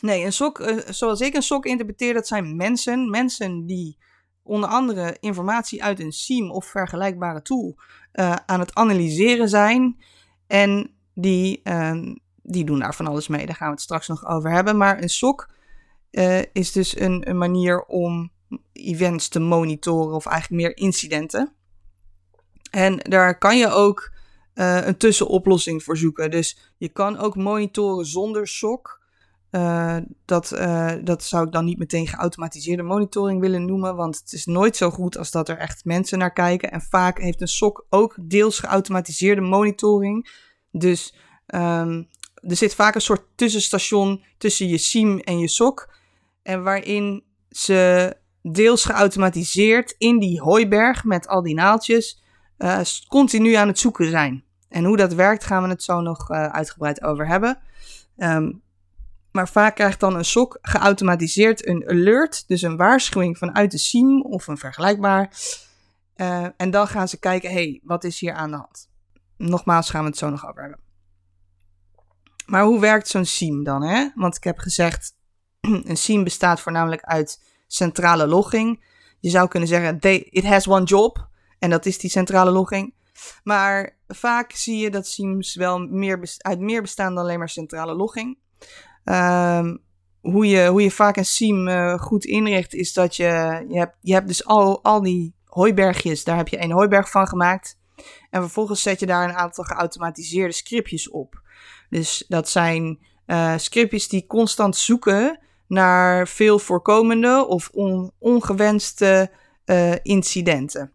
nee, 0.00 0.24
een 0.24 0.32
SOC, 0.32 0.82
zoals 0.88 1.20
ik 1.20 1.34
een 1.34 1.42
SOC 1.42 1.64
interpreteer, 1.64 2.14
dat 2.14 2.26
zijn 2.26 2.56
mensen. 2.56 3.10
Mensen 3.10 3.66
die 3.66 3.98
onder 4.46 4.68
andere 4.68 5.16
informatie 5.20 5.84
uit 5.84 6.00
een 6.00 6.12
SIEM 6.12 6.50
of 6.50 6.66
vergelijkbare 6.66 7.42
tool 7.42 7.74
uh, 8.12 8.36
aan 8.46 8.60
het 8.60 8.74
analyseren 8.74 9.48
zijn. 9.48 9.96
En 10.46 10.90
die, 11.14 11.60
um, 11.64 12.18
die 12.42 12.64
doen 12.64 12.78
daar 12.78 12.94
van 12.94 13.06
alles 13.06 13.28
mee. 13.28 13.46
Daar 13.46 13.54
gaan 13.54 13.66
we 13.66 13.74
het 13.74 13.82
straks 13.82 14.08
nog 14.08 14.26
over 14.26 14.50
hebben. 14.50 14.76
Maar 14.76 15.02
een 15.02 15.08
SOC 15.08 15.48
is 16.52 16.72
dus 16.72 17.00
een, 17.00 17.28
een 17.28 17.38
manier 17.38 17.84
om 17.84 18.30
events 18.72 19.28
te 19.28 19.40
monitoren 19.40 20.14
of 20.14 20.26
eigenlijk 20.26 20.62
meer 20.62 20.76
incidenten. 20.76 21.52
En 22.70 22.98
daar 22.98 23.38
kan 23.38 23.58
je 23.58 23.68
ook 23.68 24.12
uh, 24.54 24.86
een 24.86 24.96
tussenoplossing 24.96 25.82
voor 25.82 25.96
zoeken. 25.96 26.30
Dus 26.30 26.72
je 26.76 26.88
kan 26.88 27.18
ook 27.18 27.36
monitoren 27.36 28.06
zonder 28.06 28.48
SOC. 28.48 28.95
Uh, 29.56 29.96
dat, 30.24 30.52
uh, 30.52 30.92
dat 31.04 31.24
zou 31.24 31.46
ik 31.46 31.52
dan 31.52 31.64
niet 31.64 31.78
meteen 31.78 32.06
geautomatiseerde 32.06 32.82
monitoring 32.82 33.40
willen 33.40 33.64
noemen, 33.64 33.96
want 33.96 34.18
het 34.18 34.32
is 34.32 34.44
nooit 34.44 34.76
zo 34.76 34.90
goed 34.90 35.18
als 35.18 35.30
dat 35.30 35.48
er 35.48 35.58
echt 35.58 35.84
mensen 35.84 36.18
naar 36.18 36.32
kijken. 36.32 36.70
En 36.70 36.80
vaak 36.80 37.20
heeft 37.20 37.40
een 37.40 37.48
SOC 37.48 37.86
ook 37.90 38.16
deels 38.20 38.58
geautomatiseerde 38.58 39.40
monitoring. 39.40 40.44
Dus 40.70 41.14
um, 41.46 42.08
er 42.34 42.56
zit 42.56 42.74
vaak 42.74 42.94
een 42.94 43.00
soort 43.00 43.26
tussenstation 43.34 44.24
tussen 44.38 44.68
je 44.68 44.78
SIEM 44.78 45.18
en 45.18 45.38
je 45.38 45.48
SOC. 45.48 45.94
En 46.42 46.62
waarin 46.62 47.24
ze 47.50 48.16
deels 48.42 48.84
geautomatiseerd 48.84 49.94
in 49.98 50.18
die 50.18 50.40
hooiberg 50.40 51.04
met 51.04 51.28
al 51.28 51.42
die 51.42 51.54
naaldjes 51.54 52.22
uh, 52.58 52.80
continu 53.08 53.52
aan 53.52 53.68
het 53.68 53.78
zoeken 53.78 54.10
zijn. 54.10 54.44
En 54.68 54.84
hoe 54.84 54.96
dat 54.96 55.14
werkt 55.14 55.44
gaan 55.44 55.62
we 55.62 55.68
het 55.68 55.82
zo 55.82 56.00
nog 56.00 56.30
uitgebreid 56.30 57.02
over 57.02 57.26
hebben. 57.26 57.58
Um, 58.16 58.64
maar 59.36 59.48
vaak 59.48 59.74
krijgt 59.74 60.00
dan 60.00 60.14
een 60.14 60.24
SOC 60.24 60.58
geautomatiseerd 60.62 61.66
een 61.66 61.88
alert, 61.88 62.48
dus 62.48 62.62
een 62.62 62.76
waarschuwing 62.76 63.38
vanuit 63.38 63.70
de 63.70 63.78
SIEM 63.78 64.22
of 64.22 64.46
een 64.46 64.58
vergelijkbaar. 64.58 65.32
Uh, 66.16 66.46
en 66.56 66.70
dan 66.70 66.88
gaan 66.88 67.08
ze 67.08 67.18
kijken, 67.18 67.50
hey, 67.50 67.80
wat 67.84 68.04
is 68.04 68.20
hier 68.20 68.32
aan 68.32 68.50
de 68.50 68.56
hand? 68.56 68.88
Nogmaals 69.36 69.90
gaan 69.90 70.02
we 70.02 70.08
het 70.08 70.18
zo 70.18 70.30
nog 70.30 70.48
over 70.48 70.60
hebben. 70.60 70.80
Maar 72.46 72.64
hoe 72.64 72.80
werkt 72.80 73.08
zo'n 73.08 73.24
SIEM 73.24 73.64
dan? 73.64 73.82
Hè? 73.82 74.08
Want 74.14 74.36
ik 74.36 74.44
heb 74.44 74.58
gezegd, 74.58 75.14
een 75.60 75.96
SIEM 75.96 76.24
bestaat 76.24 76.60
voornamelijk 76.60 77.02
uit 77.02 77.42
centrale 77.66 78.26
logging. 78.26 78.84
Je 79.20 79.30
zou 79.30 79.48
kunnen 79.48 79.68
zeggen, 79.68 79.98
it 80.30 80.44
has 80.44 80.68
one 80.68 80.84
job. 80.84 81.28
En 81.58 81.70
dat 81.70 81.86
is 81.86 81.98
die 81.98 82.10
centrale 82.10 82.50
logging. 82.50 82.94
Maar 83.42 83.98
vaak 84.08 84.52
zie 84.52 84.76
je 84.76 84.90
dat 84.90 85.06
SIEMs 85.06 85.54
wel 85.54 85.78
meer 85.78 86.36
uit 86.38 86.60
meer 86.60 86.82
bestaan 86.82 87.14
dan 87.14 87.24
alleen 87.24 87.38
maar 87.38 87.48
centrale 87.48 87.94
logging. 87.94 88.38
Um, 89.08 89.84
hoe, 90.20 90.46
je, 90.46 90.66
hoe 90.66 90.82
je 90.82 90.90
vaak 90.90 91.16
een 91.16 91.24
SIEM 91.24 91.68
uh, 91.68 91.98
goed 91.98 92.24
inricht, 92.24 92.74
is 92.74 92.92
dat 92.92 93.16
je, 93.16 93.64
je, 93.68 93.78
hebt, 93.78 93.96
je 94.00 94.12
hebt 94.12 94.26
dus 94.26 94.44
al, 94.44 94.82
al 94.82 95.02
die 95.02 95.34
hooibergjes, 95.44 96.24
daar 96.24 96.36
heb 96.36 96.48
je 96.48 96.62
een 96.62 96.72
hooiberg 96.72 97.10
van 97.10 97.28
gemaakt. 97.28 97.78
En 98.30 98.40
vervolgens 98.40 98.82
zet 98.82 99.00
je 99.00 99.06
daar 99.06 99.28
een 99.28 99.36
aantal 99.36 99.64
geautomatiseerde 99.64 100.52
scriptjes 100.52 101.10
op. 101.10 101.42
Dus 101.88 102.24
dat 102.28 102.48
zijn 102.48 102.98
uh, 103.26 103.56
scriptjes 103.56 104.08
die 104.08 104.26
constant 104.26 104.76
zoeken 104.76 105.40
naar 105.66 106.28
veel 106.28 106.58
voorkomende 106.58 107.46
of 107.46 107.68
on, 107.72 108.12
ongewenste 108.18 109.30
uh, 109.64 109.92
incidenten. 110.02 110.92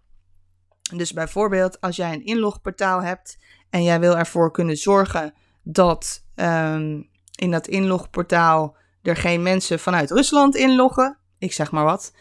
Dus 0.96 1.14
bijvoorbeeld 1.14 1.82
als 1.82 1.96
jij 1.96 2.14
een 2.14 2.26
inlogportaal 2.26 3.04
hebt 3.04 3.38
en 3.70 3.84
jij 3.84 4.00
wil 4.00 4.18
ervoor 4.18 4.52
kunnen 4.52 4.78
zorgen 4.78 5.34
dat 5.64 6.26
um, 6.36 7.10
in 7.42 7.52
dat 7.52 7.68
inlogportaal 7.68 8.76
er 9.02 9.16
geen 9.16 9.42
mensen 9.42 9.80
vanuit 9.80 10.12
Rusland 10.12 10.56
inloggen, 10.56 11.18
ik 11.38 11.54
zeg 11.54 11.72
maar 11.72 11.84
wat, 11.84 12.14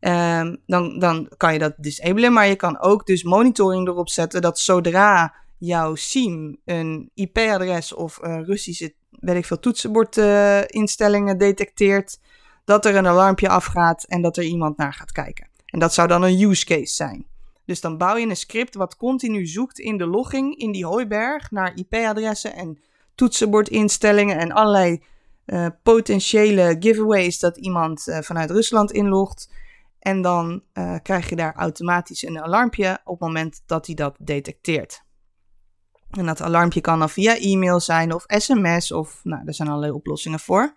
um, 0.00 0.62
dan, 0.66 0.98
dan 0.98 1.32
kan 1.36 1.52
je 1.52 1.58
dat 1.58 1.74
disablen. 1.76 2.32
Maar 2.32 2.46
je 2.46 2.56
kan 2.56 2.80
ook 2.80 3.06
dus 3.06 3.22
monitoring 3.22 3.88
erop 3.88 4.08
zetten 4.08 4.42
dat 4.42 4.58
zodra 4.58 5.34
jouw 5.58 5.94
SIEM 5.94 6.60
een 6.64 7.10
IP-adres 7.14 7.92
of 7.92 8.18
Russische, 8.22 8.94
weet 9.10 9.36
ik 9.36 9.44
veel, 9.44 9.60
toetsenbordinstellingen 9.60 11.34
uh, 11.34 11.38
detecteert, 11.40 12.18
dat 12.64 12.84
er 12.84 12.96
een 12.96 13.06
alarmpje 13.06 13.48
afgaat 13.48 14.04
en 14.04 14.22
dat 14.22 14.36
er 14.36 14.44
iemand 14.44 14.76
naar 14.76 14.92
gaat 14.92 15.12
kijken. 15.12 15.48
En 15.66 15.78
dat 15.78 15.94
zou 15.94 16.08
dan 16.08 16.22
een 16.22 16.40
use 16.40 16.64
case 16.64 16.94
zijn. 16.94 17.26
Dus 17.64 17.80
dan 17.80 17.98
bouw 17.98 18.16
je 18.16 18.26
een 18.26 18.36
script 18.36 18.74
wat 18.74 18.96
continu 18.96 19.46
zoekt 19.46 19.78
in 19.78 19.96
de 19.96 20.06
logging 20.06 20.56
in 20.56 20.72
die 20.72 20.86
hooiberg 20.86 21.50
naar 21.50 21.72
IP-adressen 21.74 22.54
en 22.54 22.78
toetsenbordinstellingen 23.16 24.38
en 24.38 24.52
allerlei 24.52 25.02
uh, 25.46 25.66
potentiële 25.82 26.76
giveaways 26.80 27.38
dat 27.38 27.56
iemand 27.56 28.08
uh, 28.08 28.18
vanuit 28.20 28.50
Rusland 28.50 28.92
inlogt. 28.92 29.50
En 29.98 30.22
dan 30.22 30.62
uh, 30.74 30.94
krijg 31.02 31.28
je 31.28 31.36
daar 31.36 31.54
automatisch 31.54 32.22
een 32.22 32.42
alarmpje 32.42 32.98
op 33.04 33.20
het 33.20 33.28
moment 33.28 33.62
dat 33.66 33.86
hij 33.86 33.94
dat 33.94 34.16
detecteert. 34.20 35.04
En 36.10 36.26
dat 36.26 36.42
alarmpje 36.42 36.80
kan 36.80 36.98
dan 36.98 37.10
via 37.10 37.36
e-mail 37.38 37.80
zijn 37.80 38.14
of 38.14 38.24
sms 38.26 38.92
of 38.92 39.20
nou, 39.22 39.42
er 39.46 39.54
zijn 39.54 39.68
allerlei 39.68 39.92
oplossingen 39.92 40.40
voor. 40.40 40.74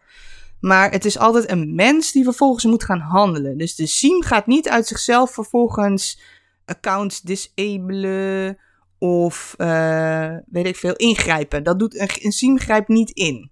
Maar 0.60 0.91
het 0.91 1.05
is 1.05 1.17
altijd 1.17 1.50
een 1.50 1.75
mens 1.75 2.12
die 2.12 2.24
vervolgens 2.24 2.65
moet 2.65 2.84
gaan 2.84 3.00
handelen. 3.00 3.58
Dus 3.58 3.75
de 3.75 3.88
SIEM 3.88 4.24
gaat 4.24 4.48
niet 4.48 4.69
uit 4.69 4.88
zichzelf 4.88 5.34
vervolgens 5.34 6.22
accounts 6.65 7.22
disabelen 7.22 8.58
of 9.00 9.56
uh, 9.58 10.36
weet 10.46 10.65
ik 10.65 10.75
veel, 10.75 10.96
ingrijpen. 10.96 11.63
Dat 11.63 11.79
doet 11.79 12.00
een, 12.00 12.10
een 12.20 12.32
SIEM 12.32 12.60
grijpt 12.60 12.88
niet 12.88 13.10
in. 13.10 13.51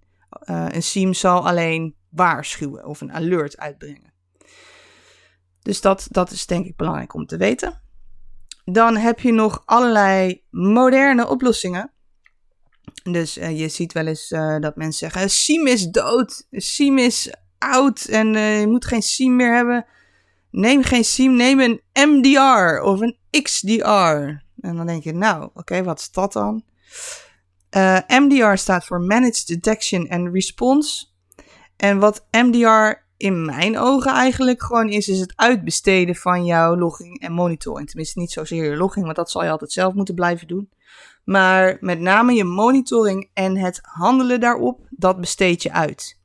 Uh, 0.50 0.66
een 0.68 0.82
SIEM 0.82 1.14
zal 1.14 1.48
alleen 1.48 1.94
waarschuwen 2.10 2.86
of 2.86 3.00
een 3.00 3.12
alert 3.12 3.58
uitbrengen. 3.58 4.12
Dus 5.62 5.80
dat, 5.80 6.06
dat 6.10 6.30
is 6.30 6.46
denk 6.46 6.66
ik 6.66 6.76
belangrijk 6.76 7.14
om 7.14 7.26
te 7.26 7.36
weten. 7.36 7.82
Dan 8.64 8.96
heb 8.96 9.20
je 9.20 9.32
nog 9.32 9.62
allerlei 9.64 10.42
moderne 10.50 11.28
oplossingen. 11.28 11.92
Dus 13.02 13.38
uh, 13.38 13.58
je 13.58 13.68
ziet 13.68 13.92
wel 13.92 14.06
eens 14.06 14.28
dat 14.60 14.76
mensen 14.76 15.10
zeggen: 15.10 15.30
SIEM 15.30 15.66
is 15.66 15.86
dood, 15.86 16.46
SIEM 16.50 16.98
is 16.98 17.34
oud 17.58 18.04
en 18.04 18.32
je 18.34 18.66
moet 18.66 18.84
geen 18.84 19.02
SIEM 19.02 19.36
meer 19.36 19.54
hebben. 19.54 19.86
Neem 20.50 20.82
geen 20.82 21.04
SIEM, 21.04 21.36
neem 21.36 21.60
een 21.60 21.80
MDR 21.92 22.82
of 22.82 23.00
een 23.00 23.18
XDR. 23.42 24.46
En 24.60 24.76
dan 24.76 24.86
denk 24.86 25.02
je, 25.02 25.14
nou, 25.14 25.50
oké, 25.54 25.82
wat 25.82 25.98
is 25.98 26.10
dat 26.10 26.32
dan? 26.32 26.62
Uh, 27.76 27.98
MDR 28.06 28.54
staat 28.54 28.84
voor 28.84 29.00
Managed 29.00 29.46
Detection 29.46 30.08
and 30.08 30.28
Response. 30.32 31.06
En 31.76 31.98
wat 31.98 32.26
MDR 32.30 33.06
in 33.16 33.44
mijn 33.44 33.78
ogen 33.78 34.12
eigenlijk 34.12 34.62
gewoon 34.62 34.88
is, 34.88 35.08
is 35.08 35.20
het 35.20 35.32
uitbesteden 35.36 36.14
van 36.14 36.44
jouw 36.44 36.76
logging 36.76 37.20
en 37.20 37.32
monitoring. 37.32 37.88
Tenminste, 37.88 38.18
niet 38.18 38.32
zozeer 38.32 38.70
je 38.70 38.76
logging, 38.76 39.04
want 39.04 39.16
dat 39.16 39.30
zal 39.30 39.44
je 39.44 39.50
altijd 39.50 39.72
zelf 39.72 39.94
moeten 39.94 40.14
blijven 40.14 40.46
doen. 40.46 40.70
Maar 41.24 41.76
met 41.80 42.00
name 42.00 42.32
je 42.32 42.44
monitoring 42.44 43.30
en 43.34 43.56
het 43.56 43.78
handelen 43.82 44.40
daarop, 44.40 44.86
dat 44.90 45.20
besteed 45.20 45.62
je 45.62 45.72
uit. 45.72 46.18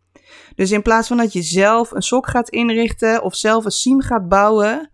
Dus 0.56 0.72
in 0.72 0.82
plaats 0.82 1.08
van 1.08 1.18
dat 1.18 1.34
je 1.34 1.42
zelf 1.42 1.92
een 1.92 2.02
sok 2.02 2.28
gaat 2.28 2.50
inrichten 2.50 3.24
of 3.24 3.36
zelf 3.36 3.66
een 3.66 3.72
SIEM 3.72 4.02
gaat 4.02 4.28
bouwen, 4.28 4.92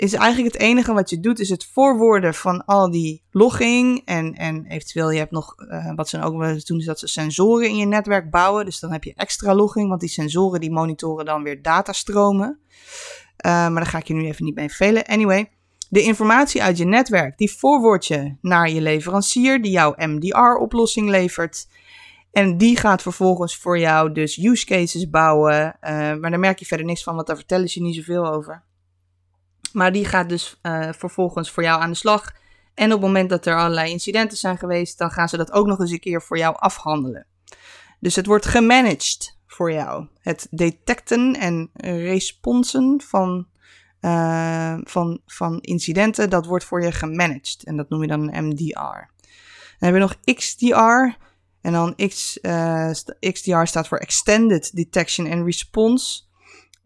is 0.00 0.12
eigenlijk 0.12 0.52
het 0.52 0.62
enige 0.62 0.92
wat 0.92 1.10
je 1.10 1.20
doet, 1.20 1.40
is 1.40 1.48
het 1.48 1.66
voorwoorden 1.72 2.34
van 2.34 2.64
al 2.64 2.90
die 2.90 3.22
logging. 3.30 4.02
En, 4.04 4.34
en 4.34 4.66
eventueel, 4.66 5.10
je 5.10 5.18
hebt 5.18 5.30
nog, 5.30 5.54
uh, 5.58 5.92
wat 5.94 6.08
ze 6.08 6.22
ook 6.22 6.36
wel 6.36 6.58
doen, 6.64 6.78
is 6.78 6.84
dat 6.84 6.98
ze 6.98 7.06
sensoren 7.06 7.68
in 7.68 7.76
je 7.76 7.86
netwerk 7.86 8.30
bouwen. 8.30 8.64
Dus 8.64 8.80
dan 8.80 8.92
heb 8.92 9.04
je 9.04 9.14
extra 9.14 9.54
logging, 9.54 9.88
want 9.88 10.00
die 10.00 10.08
sensoren 10.08 10.60
die 10.60 10.70
monitoren 10.70 11.24
dan 11.24 11.42
weer 11.42 11.62
datastromen. 11.62 12.58
Uh, 13.46 13.52
maar 13.52 13.74
daar 13.74 13.86
ga 13.86 13.98
ik 13.98 14.06
je 14.06 14.14
nu 14.14 14.26
even 14.26 14.44
niet 14.44 14.54
mee 14.54 14.70
velen. 14.70 15.04
Anyway, 15.04 15.50
de 15.88 16.02
informatie 16.02 16.62
uit 16.62 16.78
je 16.78 16.84
netwerk, 16.84 17.38
die 17.38 17.52
voorwoord 17.52 18.06
je 18.06 18.36
naar 18.40 18.70
je 18.70 18.80
leverancier, 18.80 19.62
die 19.62 19.72
jouw 19.72 19.94
MDR-oplossing 19.96 21.08
levert. 21.08 21.68
En 22.32 22.56
die 22.58 22.76
gaat 22.76 23.02
vervolgens 23.02 23.56
voor 23.56 23.78
jou 23.78 24.12
dus 24.12 24.38
use 24.38 24.66
cases 24.66 25.10
bouwen. 25.10 25.76
Uh, 25.80 25.90
maar 25.90 26.30
daar 26.30 26.38
merk 26.38 26.58
je 26.58 26.66
verder 26.66 26.86
niks 26.86 27.02
van, 27.02 27.14
want 27.14 27.26
daar 27.26 27.36
vertellen 27.36 27.68
ze 27.68 27.82
niet 27.82 27.94
zoveel 27.94 28.26
over. 28.26 28.68
Maar 29.72 29.92
die 29.92 30.04
gaat 30.04 30.28
dus 30.28 30.58
uh, 30.62 30.88
vervolgens 30.92 31.50
voor 31.50 31.62
jou 31.62 31.82
aan 31.82 31.90
de 31.90 31.96
slag. 31.96 32.32
En 32.74 32.86
op 32.86 32.98
het 32.98 33.00
moment 33.00 33.30
dat 33.30 33.46
er 33.46 33.56
allerlei 33.56 33.90
incidenten 33.90 34.38
zijn 34.38 34.58
geweest, 34.58 34.98
dan 34.98 35.10
gaan 35.10 35.28
ze 35.28 35.36
dat 35.36 35.52
ook 35.52 35.66
nog 35.66 35.80
eens 35.80 35.90
een 35.90 36.00
keer 36.00 36.22
voor 36.22 36.38
jou 36.38 36.56
afhandelen. 36.58 37.26
Dus 38.00 38.16
het 38.16 38.26
wordt 38.26 38.46
gemanaged 38.46 39.38
voor 39.46 39.72
jou. 39.72 40.06
Het 40.20 40.46
detecten 40.50 41.34
en 41.34 41.70
responsen 41.82 43.00
van, 43.06 43.46
uh, 44.00 44.78
van, 44.82 45.20
van 45.26 45.60
incidenten, 45.60 46.30
dat 46.30 46.46
wordt 46.46 46.64
voor 46.64 46.82
je 46.82 46.92
gemanaged. 46.92 47.64
En 47.64 47.76
dat 47.76 47.88
noem 47.88 48.02
je 48.02 48.08
dan 48.08 48.34
een 48.34 48.46
MDR. 48.46 49.08
Dan 49.78 49.88
hebben 49.88 50.00
we 50.00 50.14
nog 50.24 50.36
XDR. 50.36 51.18
En 51.60 51.72
dan 51.72 51.94
X, 52.08 52.38
uh, 52.42 52.90
XDR 53.20 53.64
staat 53.64 53.88
voor 53.88 53.98
Extended 53.98 54.70
Detection 54.74 55.32
and 55.32 55.44
Response. 55.44 56.22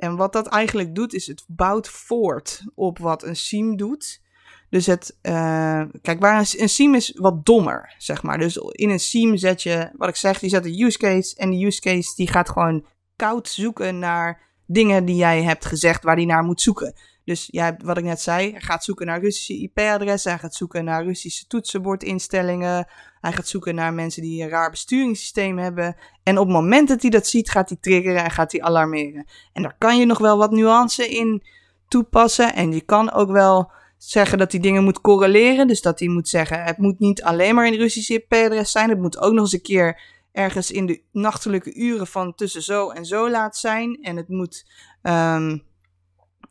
En 0.05 0.17
wat 0.17 0.33
dat 0.33 0.47
eigenlijk 0.47 0.95
doet, 0.95 1.15
is 1.15 1.27
het 1.27 1.45
bouwt 1.49 1.89
voort 1.89 2.63
op 2.75 2.99
wat 2.99 3.23
een 3.23 3.37
SIEM 3.37 3.77
doet. 3.77 4.23
Dus 4.71 4.87
het, 4.87 5.19
uh, 5.23 5.83
kijk, 6.03 6.21
waar 6.21 6.39
een, 6.39 6.69
een 6.79 6.95
is 6.95 7.13
wat 7.17 7.45
dommer, 7.45 7.95
zeg 7.99 8.23
maar. 8.23 8.39
Dus 8.39 8.57
in 8.57 8.91
een 8.91 9.01
SIEM 9.01 9.37
zet 9.37 9.63
je, 9.63 9.91
wat 9.97 10.09
ik 10.09 10.17
zeg, 10.17 10.39
die 10.39 10.51
zet 10.51 10.65
een 10.65 10.83
use 10.83 10.99
case. 10.99 11.37
En 11.37 11.51
die 11.51 11.67
use 11.67 11.81
case 11.81 12.15
die 12.17 12.29
gaat 12.29 12.49
gewoon 12.49 12.87
koud 13.17 13.49
zoeken 13.49 13.99
naar 13.99 14.41
dingen 14.67 15.05
die 15.05 15.17
jij 15.17 15.43
hebt 15.43 15.65
gezegd 15.65 16.03
waar 16.03 16.17
die 16.17 16.27
naar 16.27 16.45
moet 16.45 16.61
zoeken. 16.61 16.95
Dus 17.25 17.49
jij, 17.51 17.77
wat 17.85 17.99
ik 17.99 18.05
net 18.05 18.21
zei, 18.21 18.51
hij 18.51 18.61
gaat 18.61 18.85
zoeken 18.85 19.07
naar 19.07 19.21
Russische 19.21 19.61
IP-adressen, 19.61 20.31
hij 20.31 20.41
gaat 20.41 20.55
zoeken 20.55 20.85
naar 20.85 21.05
Russische 21.05 21.47
toetsenbordinstellingen, 21.47 22.89
hij 23.21 23.33
gaat 23.33 23.49
zoeken 23.49 23.75
naar 23.75 23.93
mensen 23.93 24.23
die 24.23 24.43
een 24.43 24.49
raar 24.49 24.71
besturingssysteem 24.71 25.59
hebben. 25.59 25.97
En 26.23 26.39
op 26.39 26.47
het 26.47 26.55
moment 26.55 26.89
dat 26.89 27.03
hij 27.03 27.11
dat 27.11 27.27
ziet, 27.27 27.51
gaat 27.51 27.69
hij 27.69 27.79
triggeren 27.81 28.25
en 28.25 28.31
gaat 28.31 28.53
hij 28.53 28.63
alarmeren. 28.63 29.27
En 29.53 29.63
daar 29.63 29.77
kan 29.79 29.99
je 29.99 30.07
nog 30.07 30.19
wel 30.19 30.39
wat 30.39 30.51
nuance 30.51 31.09
in 31.09 31.43
toepassen. 31.89 32.55
En 32.55 32.73
je 32.73 32.81
kan 32.81 33.13
ook 33.13 33.31
wel 33.31 33.71
zeggen 33.97 34.39
dat 34.39 34.51
die 34.51 34.61
dingen 34.61 34.85
moet 34.85 35.01
correleren. 35.01 35.67
Dus 35.67 35.83
dat 35.83 35.99
hij 35.99 36.09
moet 36.09 36.29
zeggen, 36.29 36.65
het 36.65 36.79
moet 36.79 36.99
niet 36.99 37.23
alleen 37.23 37.55
maar 37.55 37.67
een 37.67 37.77
Russische 37.77 38.15
IP-adres 38.15 38.71
zijn. 38.71 38.89
Het 38.89 39.01
moet 39.01 39.19
ook 39.19 39.33
nog 39.33 39.43
eens 39.43 39.53
een 39.53 39.63
keer 39.63 40.01
ergens 40.33 40.71
in 40.71 40.87
de 40.87 41.03
nachtelijke 41.13 41.75
uren 41.75 42.07
van 42.07 42.35
tussen 42.35 42.63
zo 42.63 42.91
en 42.91 43.05
zo 43.05 43.31
laat 43.31 43.57
zijn. 43.57 43.99
En 44.03 44.17
het 44.17 44.29
moet... 44.29 44.67
Um, 45.03 45.73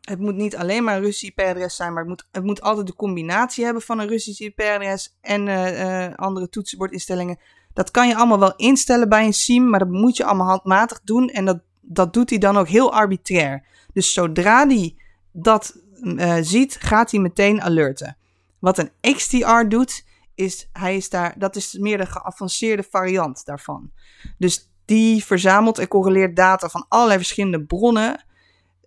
het 0.04 0.18
moet 0.18 0.34
niet 0.34 0.56
alleen 0.56 0.84
maar 0.84 0.96
een 0.96 1.02
Russisch 1.02 1.32
IP-adres 1.36 1.76
zijn, 1.76 1.92
maar 1.92 2.00
het 2.00 2.08
moet, 2.08 2.26
het 2.30 2.44
moet 2.44 2.60
altijd 2.60 2.86
de 2.86 2.94
combinatie 2.94 3.64
hebben 3.64 3.82
van 3.82 3.98
een 3.98 4.08
Russisch 4.08 4.40
IP-adres 4.40 5.16
en 5.20 5.46
uh, 5.46 6.06
uh, 6.06 6.14
andere 6.14 6.48
toetsenbordinstellingen. 6.48 7.38
Dat 7.72 7.90
kan 7.90 8.08
je 8.08 8.16
allemaal 8.16 8.38
wel 8.38 8.56
instellen 8.56 9.08
bij 9.08 9.24
een 9.24 9.32
SIEM, 9.32 9.68
maar 9.68 9.78
dat 9.78 9.88
moet 9.88 10.16
je 10.16 10.24
allemaal 10.24 10.46
handmatig 10.46 11.00
doen. 11.04 11.28
En 11.28 11.44
dat, 11.44 11.60
dat 11.80 12.12
doet 12.12 12.30
hij 12.30 12.38
dan 12.38 12.56
ook 12.56 12.68
heel 12.68 12.92
arbitrair. 12.92 13.66
Dus 13.92 14.12
zodra 14.12 14.66
hij 14.66 14.96
dat 15.32 15.76
uh, 16.00 16.36
ziet, 16.40 16.76
gaat 16.80 17.10
hij 17.10 17.20
meteen 17.20 17.62
alerten. 17.62 18.16
Wat 18.58 18.78
een 18.78 19.14
XDR 19.14 19.68
doet, 19.68 20.04
is 20.34 20.68
hij 20.72 20.96
is 20.96 21.08
daar, 21.08 21.34
dat 21.38 21.56
is 21.56 21.72
meer 21.72 21.98
de 21.98 22.06
geavanceerde 22.06 22.84
variant 22.90 23.44
daarvan. 23.44 23.90
Dus 24.38 24.70
die 24.84 25.24
verzamelt 25.24 25.78
en 25.78 25.88
correleert 25.88 26.36
data 26.36 26.68
van 26.68 26.86
allerlei 26.88 27.18
verschillende 27.18 27.64
bronnen. 27.64 28.24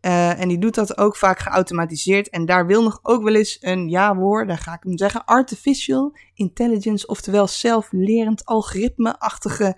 Uh, 0.02 0.40
en 0.40 0.48
die 0.48 0.60
doet 0.60 0.76
dat 0.76 0.98
ook 0.98 1.16
vaak 1.16 1.40
geautomatiseerd. 1.40 2.30
En 2.30 2.46
daar 2.46 2.66
wil 2.66 2.84
nog 2.84 3.00
ook 3.02 3.24
wel 3.24 3.36
eens 3.36 3.58
een 3.62 3.90
ja-woord, 3.90 4.48
daar 4.48 4.58
ga 4.58 4.74
ik 4.74 4.84
hem 4.84 4.98
zeggen, 4.98 5.26
artificial 5.26 6.18
intelligence, 6.34 7.08
oftewel 7.08 7.48
zelflerend 7.48 8.46
algoritme-achtige 8.46 9.78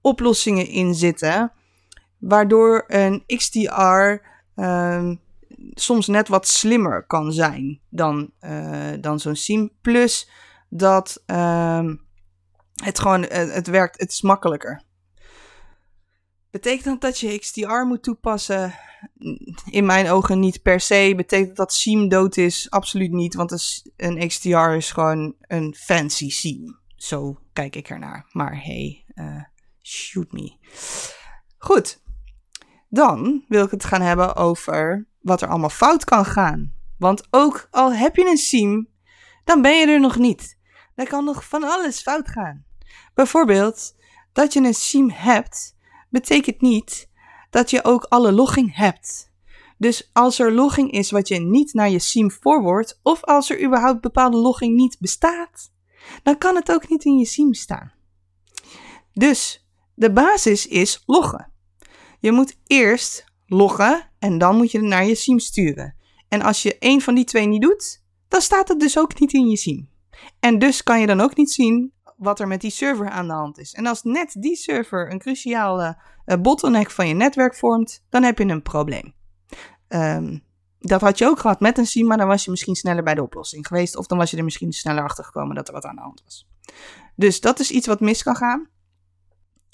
oplossingen 0.00 0.66
in 0.66 0.94
zitten, 0.94 1.52
waardoor 2.18 2.84
een 2.86 3.22
XDR 3.26 4.22
ehm, 4.54 5.14
soms 5.74 6.06
net 6.06 6.28
wat 6.28 6.48
slimmer 6.48 7.06
kan 7.06 7.32
zijn 7.32 7.80
dan, 7.88 8.30
uh, 8.40 8.92
dan 9.00 9.20
zo'n 9.20 9.36
SIM. 9.36 9.70
Plus 9.80 10.30
dat 10.68 11.22
ehm, 11.26 11.96
het 12.84 12.98
gewoon, 12.98 13.22
het 13.22 13.66
werkt, 13.66 14.00
het 14.00 14.12
is 14.12 14.22
makkelijker. 14.22 14.82
Betekent 16.56 16.84
dat 16.84 17.00
dat 17.00 17.18
je 17.18 17.38
XDR 17.38 17.84
moet 17.86 18.02
toepassen? 18.02 18.74
In 19.70 19.86
mijn 19.86 20.08
ogen 20.08 20.40
niet 20.40 20.62
per 20.62 20.80
se. 20.80 21.12
Betekent 21.16 21.56
dat 21.56 21.72
SIEM 21.72 22.08
dood 22.08 22.36
is? 22.36 22.70
Absoluut 22.70 23.12
niet, 23.12 23.34
want 23.34 23.82
een 23.96 24.28
XDR 24.28 24.56
is 24.56 24.92
gewoon 24.92 25.34
een 25.40 25.74
fancy 25.78 26.30
SIEM. 26.30 26.78
Zo 26.96 27.38
kijk 27.52 27.76
ik 27.76 27.88
ernaar. 27.88 28.26
Maar 28.30 28.62
hey, 28.64 29.04
uh, 29.14 29.42
shoot 29.82 30.32
me. 30.32 30.56
Goed, 31.58 32.02
dan 32.88 33.44
wil 33.48 33.64
ik 33.64 33.70
het 33.70 33.84
gaan 33.84 34.02
hebben 34.02 34.36
over 34.36 35.08
wat 35.20 35.42
er 35.42 35.48
allemaal 35.48 35.68
fout 35.68 36.04
kan 36.04 36.24
gaan. 36.24 36.74
Want 36.98 37.26
ook 37.30 37.68
al 37.70 37.92
heb 37.92 38.16
je 38.16 38.26
een 38.26 38.36
SIEM, 38.36 38.88
dan 39.44 39.62
ben 39.62 39.78
je 39.78 39.86
er 39.86 40.00
nog 40.00 40.16
niet. 40.16 40.58
Er 40.94 41.08
kan 41.08 41.24
nog 41.24 41.48
van 41.48 41.62
alles 41.62 42.02
fout 42.02 42.28
gaan. 42.28 42.64
Bijvoorbeeld 43.14 43.96
dat 44.32 44.52
je 44.52 44.60
een 44.60 44.74
SIEM 44.74 45.10
hebt 45.10 45.75
betekent 46.20 46.60
niet 46.60 47.08
dat 47.50 47.70
je 47.70 47.84
ook 47.84 48.04
alle 48.04 48.32
logging 48.32 48.76
hebt. 48.76 49.30
Dus 49.78 50.10
als 50.12 50.38
er 50.38 50.52
logging 50.52 50.90
is 50.90 51.10
wat 51.10 51.28
je 51.28 51.40
niet 51.40 51.72
naar 51.74 51.90
je 51.90 51.98
SIEM 51.98 52.30
forwardt, 52.30 53.00
of 53.02 53.24
als 53.24 53.50
er 53.50 53.64
überhaupt 53.64 54.00
bepaalde 54.00 54.36
logging 54.36 54.74
niet 54.74 54.96
bestaat, 55.00 55.72
dan 56.22 56.38
kan 56.38 56.54
het 56.54 56.72
ook 56.72 56.88
niet 56.88 57.04
in 57.04 57.18
je 57.18 57.24
SIEM 57.24 57.54
staan. 57.54 57.92
Dus 59.12 59.66
de 59.94 60.12
basis 60.12 60.66
is 60.66 61.02
loggen. 61.06 61.52
Je 62.20 62.32
moet 62.32 62.56
eerst 62.66 63.24
loggen 63.46 64.10
en 64.18 64.38
dan 64.38 64.56
moet 64.56 64.70
je 64.70 64.78
het 64.78 64.86
naar 64.86 65.06
je 65.06 65.14
SIEM 65.14 65.38
sturen. 65.38 65.96
En 66.28 66.42
als 66.42 66.62
je 66.62 66.78
één 66.78 67.00
van 67.00 67.14
die 67.14 67.24
twee 67.24 67.46
niet 67.46 67.62
doet, 67.62 68.02
dan 68.28 68.40
staat 68.40 68.68
het 68.68 68.80
dus 68.80 68.98
ook 68.98 69.20
niet 69.20 69.32
in 69.32 69.48
je 69.48 69.56
SIEM. 69.56 69.88
En 70.40 70.58
dus 70.58 70.82
kan 70.82 71.00
je 71.00 71.06
dan 71.06 71.20
ook 71.20 71.36
niet 71.36 71.50
zien 71.50 71.92
wat 72.16 72.40
er 72.40 72.48
met 72.48 72.60
die 72.60 72.70
server 72.70 73.10
aan 73.10 73.26
de 73.26 73.32
hand 73.32 73.58
is. 73.58 73.72
En 73.72 73.86
als 73.86 74.02
net 74.02 74.36
die 74.38 74.56
server 74.56 75.10
een 75.10 75.18
cruciale 75.18 75.98
uh, 76.26 76.36
bottleneck 76.36 76.90
van 76.90 77.08
je 77.08 77.14
netwerk 77.14 77.54
vormt, 77.54 78.04
dan 78.10 78.22
heb 78.22 78.38
je 78.38 78.44
een 78.44 78.62
probleem. 78.62 79.14
Um, 79.88 80.44
dat 80.78 81.00
had 81.00 81.18
je 81.18 81.26
ook 81.26 81.38
gehad 81.38 81.60
met 81.60 81.78
een 81.78 81.86
SIEM, 81.86 82.06
maar 82.06 82.16
dan 82.16 82.26
was 82.26 82.44
je 82.44 82.50
misschien 82.50 82.74
sneller 82.74 83.02
bij 83.02 83.14
de 83.14 83.22
oplossing 83.22 83.66
geweest. 83.66 83.96
Of 83.96 84.06
dan 84.06 84.18
was 84.18 84.30
je 84.30 84.36
er 84.36 84.44
misschien 84.44 84.72
sneller 84.72 85.02
achter 85.02 85.24
gekomen 85.24 85.54
dat 85.54 85.68
er 85.68 85.74
wat 85.74 85.84
aan 85.84 85.94
de 85.94 86.00
hand 86.00 86.22
was. 86.24 86.48
Dus 87.14 87.40
dat 87.40 87.60
is 87.60 87.70
iets 87.70 87.86
wat 87.86 88.00
mis 88.00 88.22
kan 88.22 88.36
gaan. 88.36 88.68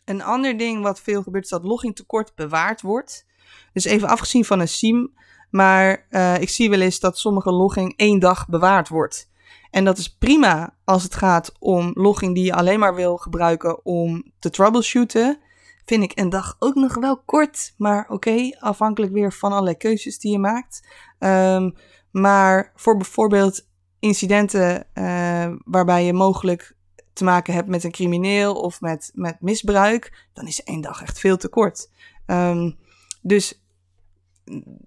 Een 0.05 0.23
ander 0.23 0.59
ding 0.59 0.83
wat 0.83 1.01
veel 1.01 1.23
gebeurt 1.23 1.45
is 1.45 1.51
dat 1.51 1.65
logging 1.65 1.97
tekort 1.97 2.35
bewaard 2.35 2.81
wordt. 2.81 3.27
Dus 3.73 3.85
even 3.85 4.09
afgezien 4.09 4.45
van 4.45 4.61
een 4.61 4.69
SIEM. 4.69 5.15
Maar 5.51 6.07
uh, 6.11 6.41
ik 6.41 6.49
zie 6.49 6.71
wel 6.71 6.81
eens 6.81 7.01
dat 7.01 7.19
sommige 7.19 7.51
logging 7.51 7.97
één 7.97 8.19
dag 8.19 8.49
bewaard 8.49 8.89
wordt. 8.89 9.31
En 9.73 9.85
dat 9.85 9.99
is 9.99 10.17
prima 10.17 10.77
als 10.85 11.03
het 11.03 11.15
gaat 11.15 11.53
om 11.59 11.91
logging 11.95 12.35
die 12.35 12.45
je 12.45 12.55
alleen 12.55 12.79
maar 12.79 12.95
wil 12.95 13.17
gebruiken 13.17 13.85
om 13.85 14.33
te 14.39 14.51
troubleshooten. 14.51 15.39
Vind 15.85 16.03
ik 16.03 16.19
een 16.19 16.29
dag 16.29 16.57
ook 16.59 16.75
nog 16.75 16.95
wel 16.95 17.23
kort, 17.25 17.75
maar 17.77 18.09
oké, 18.09 18.57
afhankelijk 18.59 19.13
weer 19.13 19.33
van 19.33 19.51
allerlei 19.51 19.77
keuzes 19.77 20.19
die 20.19 20.33
je 20.33 20.39
maakt. 20.39 20.89
Um, 21.19 21.75
maar 22.11 22.73
voor 22.75 22.97
bijvoorbeeld 22.97 23.69
incidenten 23.99 24.87
uh, 24.95 25.53
waarbij 25.65 26.05
je 26.05 26.13
mogelijk 26.13 26.77
te 27.13 27.25
maken 27.25 27.55
hebt 27.55 27.69
met 27.69 27.85
een 27.85 27.91
crimineel 27.91 28.55
of 28.55 28.81
met, 28.81 29.11
met 29.15 29.41
misbruik, 29.41 30.29
dan 30.33 30.47
is 30.47 30.63
één 30.63 30.81
dag 30.81 31.03
echt 31.03 31.19
veel 31.19 31.37
te 31.37 31.49
kort. 31.49 31.91
Um, 32.27 32.79
dus 33.23 33.62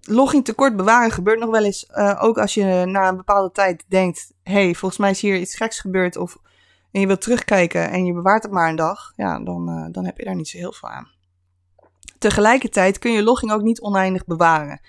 logging 0.00 0.44
tekort 0.44 0.76
bewaren 0.76 1.10
gebeurt 1.10 1.38
nog 1.38 1.50
wel 1.50 1.64
eens. 1.64 1.88
Uh, 1.90 2.18
ook 2.22 2.38
als 2.38 2.54
je 2.54 2.84
na 2.84 3.08
een 3.08 3.16
bepaalde 3.16 3.52
tijd 3.52 3.84
denkt: 3.88 4.32
hey, 4.42 4.74
volgens 4.74 5.00
mij 5.00 5.10
is 5.10 5.20
hier 5.20 5.36
iets 5.36 5.56
geks 5.56 5.80
gebeurd. 5.80 6.16
Of 6.16 6.38
en 6.96 7.00
je 7.00 7.06
wilt 7.06 7.20
terugkijken 7.20 7.90
en 7.90 8.04
je 8.04 8.12
bewaart 8.12 8.42
het 8.42 8.52
maar 8.52 8.68
een 8.68 8.76
dag. 8.76 9.12
Ja, 9.16 9.40
dan, 9.40 9.70
uh, 9.70 9.86
dan 9.92 10.04
heb 10.04 10.18
je 10.18 10.24
daar 10.24 10.34
niet 10.34 10.48
zo 10.48 10.58
heel 10.58 10.72
veel 10.72 10.88
aan. 10.88 11.10
Tegelijkertijd 12.18 12.98
kun 12.98 13.12
je 13.12 13.22
logging 13.22 13.52
ook 13.52 13.62
niet 13.62 13.80
oneindig 13.80 14.24
bewaren. 14.24 14.80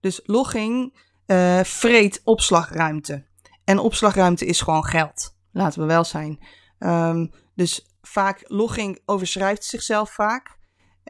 Dus 0.00 0.20
logging 0.24 0.96
uh, 1.26 1.60
vreet 1.60 2.20
opslagruimte. 2.24 3.24
En 3.64 3.78
opslagruimte 3.78 4.46
is 4.46 4.60
gewoon 4.60 4.84
geld. 4.84 5.34
Laten 5.52 5.80
we 5.80 5.86
wel 5.86 6.04
zijn. 6.04 6.38
Um, 6.78 7.30
dus 7.54 7.86
vaak, 8.02 8.44
logging 8.46 9.00
overschrijft 9.04 9.64
zichzelf 9.64 10.10
vaak. 10.10 10.58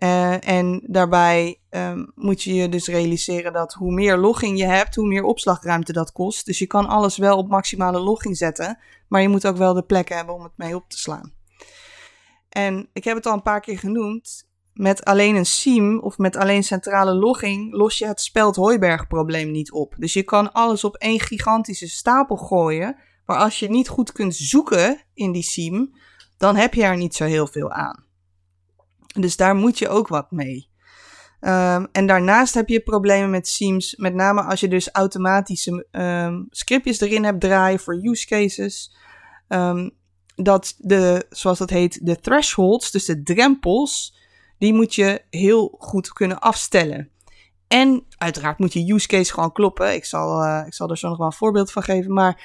Uh, 0.03 0.49
en 0.49 0.83
daarbij 0.87 1.61
um, 1.71 2.13
moet 2.15 2.43
je 2.43 2.55
je 2.55 2.69
dus 2.69 2.87
realiseren 2.87 3.53
dat 3.53 3.73
hoe 3.73 3.93
meer 3.93 4.17
logging 4.17 4.59
je 4.59 4.67
hebt, 4.67 4.95
hoe 4.95 5.07
meer 5.07 5.23
opslagruimte 5.23 5.93
dat 5.93 6.13
kost. 6.13 6.47
Dus 6.47 6.59
je 6.59 6.67
kan 6.67 6.87
alles 6.87 7.17
wel 7.17 7.39
op 7.39 7.49
maximale 7.49 8.01
logging 8.01 8.37
zetten, 8.37 8.79
maar 9.09 9.23
je 9.23 9.29
moet 9.29 9.47
ook 9.47 9.57
wel 9.57 9.75
de 9.75 9.83
plekken 9.83 10.17
hebben 10.17 10.35
om 10.35 10.43
het 10.43 10.53
mee 10.57 10.75
op 10.75 10.85
te 10.89 10.99
slaan. 10.99 11.33
En 12.49 12.89
ik 12.93 13.05
heb 13.05 13.17
het 13.17 13.27
al 13.27 13.33
een 13.33 13.43
paar 13.43 13.61
keer 13.61 13.79
genoemd. 13.79 14.51
Met 14.73 15.05
alleen 15.05 15.37
een 15.37 15.47
SIEM 15.47 16.01
of 16.01 16.19
met 16.19 16.37
alleen 16.37 16.65
centrale 16.65 17.15
logging 17.15 17.73
los 17.73 17.99
je 17.99 18.07
het 18.07 18.21
speld 18.21 18.57
probleem 19.09 19.51
niet 19.51 19.73
op. 19.73 19.95
Dus 19.99 20.13
je 20.13 20.23
kan 20.23 20.53
alles 20.53 20.85
op 20.85 20.97
één 20.97 21.21
gigantische 21.21 21.89
stapel 21.89 22.37
gooien. 22.37 22.97
Maar 23.27 23.39
als 23.39 23.59
je 23.59 23.71
niet 23.71 23.89
goed 23.89 24.13
kunt 24.13 24.35
zoeken 24.35 25.03
in 25.15 25.33
die 25.33 25.43
SIEM, 25.43 25.95
dan 26.37 26.57
heb 26.57 26.75
je 26.75 26.83
er 26.83 26.97
niet 26.97 27.15
zo 27.15 27.25
heel 27.25 27.47
veel 27.47 27.71
aan. 27.71 28.05
Dus 29.13 29.37
daar 29.37 29.55
moet 29.55 29.79
je 29.79 29.89
ook 29.89 30.09
wat 30.09 30.31
mee. 30.31 30.71
Um, 31.41 31.89
en 31.93 32.07
daarnaast 32.07 32.55
heb 32.55 32.69
je 32.69 32.81
problemen 32.81 33.31
met 33.31 33.49
Seams, 33.49 33.97
met 33.97 34.15
name 34.15 34.43
als 34.43 34.61
je 34.61 34.69
dus 34.69 34.91
automatische 34.91 35.87
um, 35.91 36.47
scriptjes 36.51 37.01
erin 37.01 37.25
hebt 37.25 37.41
draaien 37.41 37.81
voor 37.81 37.99
use 38.03 38.27
cases. 38.27 38.97
Um, 39.49 39.91
dat 40.35 40.75
de, 40.79 41.27
zoals 41.31 41.59
dat 41.59 41.71
heet, 41.71 42.07
de 42.07 42.21
thresholds, 42.21 42.91
dus 42.91 43.05
de 43.05 43.23
drempels, 43.23 44.17
die 44.59 44.75
moet 44.75 44.95
je 44.95 45.23
heel 45.31 45.75
goed 45.79 46.13
kunnen 46.13 46.39
afstellen. 46.39 47.11
En 47.69 48.05
uiteraard 48.19 48.59
moet 48.59 48.73
je 48.73 48.93
use 48.93 49.07
case 49.07 49.33
gewoon 49.33 49.53
kloppen. 49.53 49.95
Ik 49.95 50.05
zal, 50.05 50.45
uh, 50.45 50.63
ik 50.67 50.75
zal 50.75 50.91
er 50.91 50.99
zo 50.99 51.09
nog 51.09 51.19
wel 51.19 51.27
een 51.27 51.33
voorbeeld 51.33 51.73
van 51.73 51.83
geven. 51.83 52.13
Maar 52.13 52.43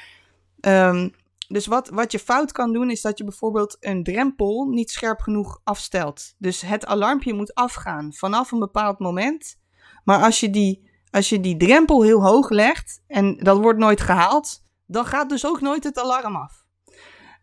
dus 1.47 1.65
wat, 1.65 1.89
wat 1.89 2.12
je 2.12 2.19
fout 2.19 2.51
kan 2.51 2.73
doen, 2.73 2.89
is 2.89 3.01
dat 3.01 3.17
je 3.17 3.23
bijvoorbeeld 3.23 3.77
een 3.79 4.03
drempel 4.03 4.65
niet 4.65 4.91
scherp 4.91 5.19
genoeg 5.19 5.60
afstelt. 5.63 6.33
Dus 6.38 6.62
het 6.62 6.86
alarmpje 6.86 7.33
moet 7.33 7.53
afgaan 7.53 8.13
vanaf 8.13 8.51
een 8.51 8.60
bepaald 8.60 8.99
moment. 8.99 9.60
Maar 10.03 10.23
als 10.23 10.39
je 10.39 10.49
die, 10.49 10.89
als 11.12 11.29
je 11.29 11.39
die 11.39 11.57
drempel 11.57 12.03
heel 12.03 12.23
hoog 12.23 12.49
legt 12.49 13.01
en 13.07 13.38
dat 13.38 13.57
wordt 13.57 13.79
nooit 13.79 14.01
gehaald, 14.01 14.63
dan 14.86 15.05
gaat 15.05 15.29
dus 15.29 15.45
ook 15.45 15.62
nooit 15.62 15.83
het 15.83 15.99
alarm 15.99 16.36
af. 16.36 16.65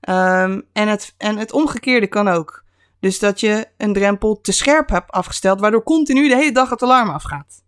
Um, 0.09 0.69
en, 0.73 0.89
het, 0.89 1.15
en 1.17 1.37
het 1.37 1.53
omgekeerde 1.53 2.07
kan 2.07 2.29
ook. 2.29 2.65
Dus 3.01 3.19
dat 3.19 3.41
je 3.41 3.69
een 3.77 3.93
drempel 3.93 4.41
te 4.41 4.53
scherp 4.53 4.89
hebt 4.89 5.11
afgesteld, 5.11 5.61
waardoor 5.61 5.83
continu 5.83 6.29
de 6.29 6.37
hele 6.37 6.53
dag 6.53 6.71
het 6.71 6.83
alarm 6.83 7.11
afgaat. 7.11 7.65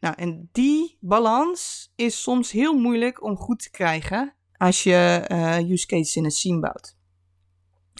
Nou, 0.00 0.14
en 0.18 0.48
die 0.52 0.98
balans 1.00 1.92
is 1.96 2.22
soms 2.22 2.50
heel 2.50 2.78
moeilijk 2.78 3.22
om 3.22 3.36
goed 3.36 3.62
te 3.62 3.70
krijgen 3.70 4.34
als 4.56 4.82
je 4.82 5.24
uh, 5.32 5.70
use 5.70 5.86
cases 5.86 6.16
in 6.16 6.24
een 6.24 6.30
scene 6.30 6.60
bouwt. 6.60 6.96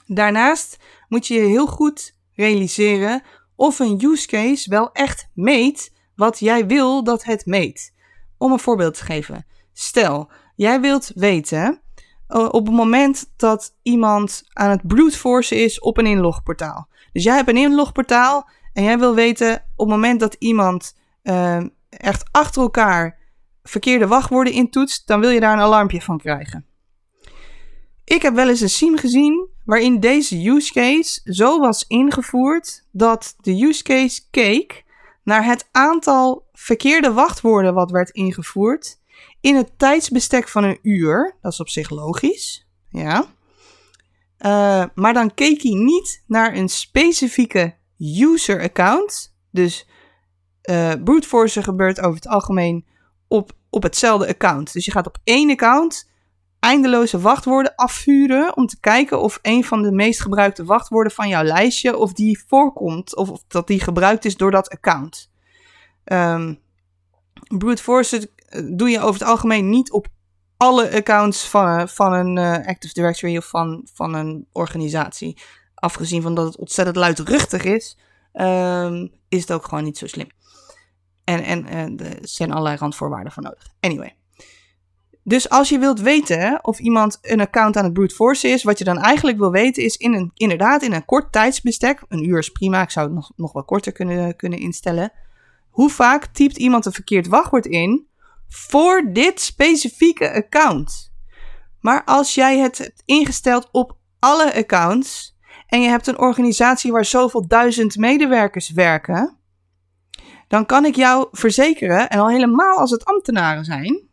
Daarnaast 0.06 0.76
moet 1.08 1.26
je 1.26 1.34
je 1.34 1.40
heel 1.40 1.66
goed 1.66 2.14
realiseren 2.32 3.22
of 3.56 3.78
een 3.78 4.04
use 4.04 4.26
case 4.26 4.70
wel 4.70 4.92
echt 4.92 5.28
meet 5.34 5.92
wat 6.16 6.38
jij 6.38 6.66
wil 6.66 7.04
dat 7.04 7.24
het 7.24 7.46
meet. 7.46 7.94
Om 8.38 8.52
een 8.52 8.58
voorbeeld 8.58 8.94
te 8.94 9.04
geven. 9.04 9.46
Stel, 9.72 10.30
jij 10.56 10.80
wilt 10.80 11.10
weten 11.14 11.82
op 12.28 12.66
het 12.66 12.74
moment 12.74 13.30
dat 13.36 13.76
iemand 13.82 14.42
aan 14.52 14.70
het 14.70 14.86
brute 14.86 15.18
forcen 15.18 15.62
is 15.62 15.80
op 15.80 15.98
een 15.98 16.06
inlogportaal. 16.06 16.88
Dus 17.12 17.24
jij 17.24 17.36
hebt 17.36 17.48
een 17.48 17.56
inlogportaal 17.56 18.48
en 18.72 18.82
jij 18.82 18.98
wil 18.98 19.14
weten 19.14 19.54
op 19.54 19.86
het 19.86 19.96
moment 19.96 20.20
dat 20.20 20.36
iemand 20.38 20.96
uh, 21.22 21.62
echt 21.88 22.24
achter 22.30 22.62
elkaar 22.62 23.18
verkeerde 23.68 24.06
wachtwoorden 24.06 24.52
intoetst, 24.52 25.06
dan 25.06 25.20
wil 25.20 25.30
je 25.30 25.40
daar 25.40 25.52
een 25.52 25.64
alarmpje 25.64 26.02
van 26.02 26.18
krijgen. 26.18 26.66
Ik 28.04 28.22
heb 28.22 28.34
wel 28.34 28.48
eens 28.48 28.60
een 28.60 28.70
SIEM 28.70 28.98
gezien 28.98 29.48
waarin 29.64 30.00
deze 30.00 30.48
use 30.48 30.72
case 30.72 31.20
zo 31.24 31.58
was 31.58 31.84
ingevoerd 31.86 32.86
dat 32.92 33.34
de 33.40 33.62
use 33.62 33.82
case 33.82 34.20
keek 34.30 34.84
naar 35.22 35.44
het 35.44 35.68
aantal 35.72 36.48
verkeerde 36.52 37.12
wachtwoorden 37.12 37.74
wat 37.74 37.90
werd 37.90 38.10
ingevoerd 38.10 38.98
in 39.40 39.56
het 39.56 39.78
tijdsbestek 39.78 40.48
van 40.48 40.64
een 40.64 40.78
uur. 40.82 41.36
Dat 41.40 41.52
is 41.52 41.60
op 41.60 41.68
zich 41.68 41.90
logisch, 41.90 42.66
ja. 42.88 43.26
Uh, 44.38 44.84
maar 44.94 45.12
dan 45.12 45.34
keek 45.34 45.62
hij 45.62 45.74
niet 45.74 46.22
naar 46.26 46.56
een 46.56 46.68
specifieke 46.68 47.74
user 47.98 48.62
account. 48.62 49.36
Dus 49.50 49.88
uh, 50.70 50.92
brute 51.04 51.28
force 51.28 51.62
gebeurt 51.62 52.00
over 52.00 52.14
het 52.14 52.26
algemeen 52.26 52.86
op, 53.34 53.52
op 53.70 53.82
hetzelfde 53.82 54.28
account. 54.28 54.72
Dus 54.72 54.84
je 54.84 54.90
gaat 54.90 55.06
op 55.06 55.18
één 55.24 55.50
account 55.50 56.12
eindeloze 56.60 57.20
wachtwoorden 57.20 57.74
afvuren 57.74 58.56
om 58.56 58.66
te 58.66 58.80
kijken 58.80 59.20
of 59.20 59.38
een 59.42 59.64
van 59.64 59.82
de 59.82 59.92
meest 59.92 60.20
gebruikte 60.20 60.64
wachtwoorden 60.64 61.12
van 61.12 61.28
jouw 61.28 61.42
lijstje, 61.42 61.96
of 61.96 62.12
die 62.12 62.44
voorkomt, 62.46 63.16
of, 63.16 63.30
of 63.30 63.42
dat 63.48 63.66
die 63.66 63.80
gebruikt 63.80 64.24
is 64.24 64.36
door 64.36 64.50
dat 64.50 64.68
account. 64.68 65.30
Um, 66.04 66.60
brute 67.58 67.82
force 67.82 68.30
eh, 68.48 68.62
doe 68.72 68.90
je 68.90 69.00
over 69.00 69.20
het 69.20 69.28
algemeen 69.28 69.68
niet 69.68 69.92
op 69.92 70.06
alle 70.56 70.90
accounts 70.90 71.48
van, 71.48 71.88
van 71.88 72.12
een 72.12 72.36
uh, 72.36 72.66
Active 72.66 72.94
Directory 72.94 73.36
of 73.36 73.48
van, 73.48 73.88
van 73.94 74.14
een 74.14 74.46
organisatie. 74.52 75.38
Afgezien 75.74 76.22
van 76.22 76.34
dat 76.34 76.46
het 76.46 76.56
ontzettend 76.56 76.96
luidruchtig 76.96 77.64
is, 77.64 77.98
um, 78.32 79.12
is 79.28 79.40
het 79.40 79.52
ook 79.52 79.64
gewoon 79.64 79.84
niet 79.84 79.98
zo 79.98 80.06
slim. 80.06 80.28
En, 81.24 81.42
en, 81.42 81.66
en 81.66 81.98
er 81.98 82.18
zijn 82.20 82.50
allerlei 82.50 82.76
randvoorwaarden 82.76 83.32
voor 83.32 83.42
nodig. 83.42 83.66
Anyway. 83.80 84.16
Dus 85.26 85.48
als 85.48 85.68
je 85.68 85.78
wilt 85.78 86.00
weten 86.00 86.58
of 86.64 86.78
iemand 86.78 87.18
een 87.22 87.40
account 87.40 87.76
aan 87.76 87.84
het 87.84 87.92
brute 87.92 88.14
force 88.14 88.48
is, 88.48 88.62
wat 88.62 88.78
je 88.78 88.84
dan 88.84 88.98
eigenlijk 88.98 89.38
wil 89.38 89.50
weten 89.50 89.82
is 89.82 89.96
in 89.96 90.14
een, 90.14 90.30
inderdaad 90.34 90.82
in 90.82 90.92
een 90.92 91.04
kort 91.04 91.32
tijdsbestek, 91.32 92.02
een 92.08 92.28
uur 92.28 92.38
is 92.38 92.48
prima, 92.48 92.82
ik 92.82 92.90
zou 92.90 93.06
het 93.06 93.14
nog, 93.14 93.32
nog 93.36 93.52
wel 93.52 93.64
korter 93.64 93.92
kunnen, 93.92 94.36
kunnen 94.36 94.58
instellen. 94.58 95.12
Hoe 95.70 95.90
vaak 95.90 96.26
typt 96.26 96.56
iemand 96.56 96.86
een 96.86 96.92
verkeerd 96.92 97.26
wachtwoord 97.26 97.66
in 97.66 98.06
voor 98.48 99.10
dit 99.12 99.40
specifieke 99.40 100.32
account? 100.32 101.12
Maar 101.80 102.04
als 102.04 102.34
jij 102.34 102.58
het 102.58 102.78
hebt 102.78 103.02
ingesteld 103.04 103.68
op 103.72 103.96
alle 104.18 104.54
accounts 104.54 105.36
en 105.66 105.80
je 105.80 105.88
hebt 105.88 106.06
een 106.06 106.18
organisatie 106.18 106.92
waar 106.92 107.04
zoveel 107.04 107.46
duizend 107.46 107.96
medewerkers 107.96 108.70
werken, 108.70 109.38
dan 110.54 110.66
kan 110.66 110.84
ik 110.84 110.96
jou 110.96 111.28
verzekeren, 111.32 112.08
en 112.08 112.18
al 112.18 112.28
helemaal 112.28 112.78
als 112.78 112.90
het 112.90 113.04
ambtenaren 113.04 113.64
zijn, 113.64 114.08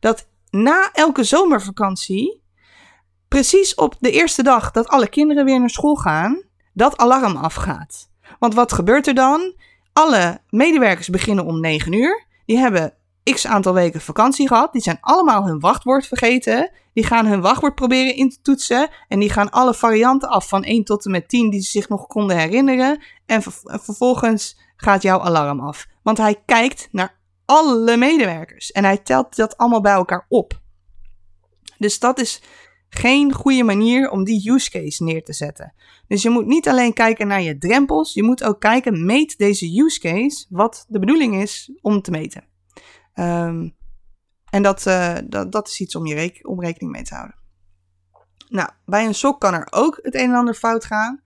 dat 0.00 0.28
na 0.50 0.90
elke 0.92 1.24
zomervakantie, 1.24 2.42
precies 3.28 3.74
op 3.74 3.94
de 3.98 4.10
eerste 4.10 4.42
dag 4.42 4.70
dat 4.70 4.88
alle 4.88 5.08
kinderen 5.08 5.44
weer 5.44 5.60
naar 5.60 5.70
school 5.70 5.94
gaan, 5.94 6.42
dat 6.72 6.96
alarm 6.96 7.36
afgaat. 7.36 8.08
Want 8.38 8.54
wat 8.54 8.72
gebeurt 8.72 9.06
er 9.06 9.14
dan? 9.14 9.54
Alle 9.92 10.40
medewerkers 10.48 11.08
beginnen 11.08 11.44
om 11.44 11.60
9 11.60 11.92
uur. 11.92 12.26
Die 12.46 12.58
hebben 12.58 12.94
x 13.24 13.46
aantal 13.46 13.74
weken 13.74 14.00
vakantie 14.00 14.48
gehad. 14.48 14.72
Die 14.72 14.82
zijn 14.82 14.98
allemaal 15.00 15.46
hun 15.46 15.60
wachtwoord 15.60 16.06
vergeten. 16.06 16.70
Die 16.92 17.04
gaan 17.04 17.26
hun 17.26 17.40
wachtwoord 17.40 17.74
proberen 17.74 18.16
in 18.16 18.30
te 18.30 18.38
toetsen. 18.42 18.88
En 19.08 19.18
die 19.18 19.30
gaan 19.30 19.50
alle 19.50 19.74
varianten 19.74 20.28
af 20.28 20.48
van 20.48 20.64
1 20.64 20.84
tot 20.84 21.04
en 21.04 21.10
met 21.10 21.28
10 21.28 21.50
die 21.50 21.60
ze 21.60 21.70
zich 21.70 21.88
nog 21.88 22.06
konden 22.06 22.38
herinneren. 22.38 23.02
En 23.26 23.42
vervolgens 23.64 24.56
gaat 24.82 25.02
jouw 25.02 25.20
alarm 25.20 25.60
af. 25.60 25.86
Want 26.02 26.18
hij 26.18 26.42
kijkt 26.46 26.88
naar 26.90 27.20
alle 27.44 27.96
medewerkers. 27.96 28.72
En 28.72 28.84
hij 28.84 28.98
telt 28.98 29.36
dat 29.36 29.56
allemaal 29.56 29.80
bij 29.80 29.92
elkaar 29.92 30.26
op. 30.28 30.60
Dus 31.78 31.98
dat 31.98 32.18
is 32.20 32.42
geen 32.88 33.32
goede 33.32 33.62
manier 33.62 34.10
om 34.10 34.24
die 34.24 34.50
use 34.50 34.70
case 34.70 35.04
neer 35.04 35.24
te 35.24 35.32
zetten. 35.32 35.74
Dus 36.06 36.22
je 36.22 36.30
moet 36.30 36.46
niet 36.46 36.68
alleen 36.68 36.92
kijken 36.92 37.26
naar 37.26 37.42
je 37.42 37.58
drempels, 37.58 38.14
je 38.14 38.22
moet 38.22 38.44
ook 38.44 38.60
kijken, 38.60 39.04
meet 39.04 39.38
deze 39.38 39.80
use 39.80 40.00
case 40.00 40.46
wat 40.48 40.84
de 40.88 40.98
bedoeling 40.98 41.42
is 41.42 41.72
om 41.80 42.02
te 42.02 42.10
meten. 42.10 42.44
Ehm, 43.14 43.68
en 44.50 44.62
dat, 44.62 44.86
uh, 44.86 45.16
dat, 45.24 45.52
dat 45.52 45.68
is 45.68 45.80
iets 45.80 45.96
om, 45.96 46.06
je 46.06 46.38
om 46.42 46.60
rekening 46.60 46.92
mee 46.92 47.02
te 47.02 47.14
houden. 47.14 47.36
Nou, 48.48 48.70
bij 48.84 49.06
een 49.06 49.14
sok 49.14 49.40
kan 49.40 49.54
er 49.54 49.66
ook 49.70 49.98
het 50.02 50.14
een 50.14 50.30
en 50.30 50.34
ander 50.34 50.54
fout 50.54 50.84
gaan. 50.84 51.22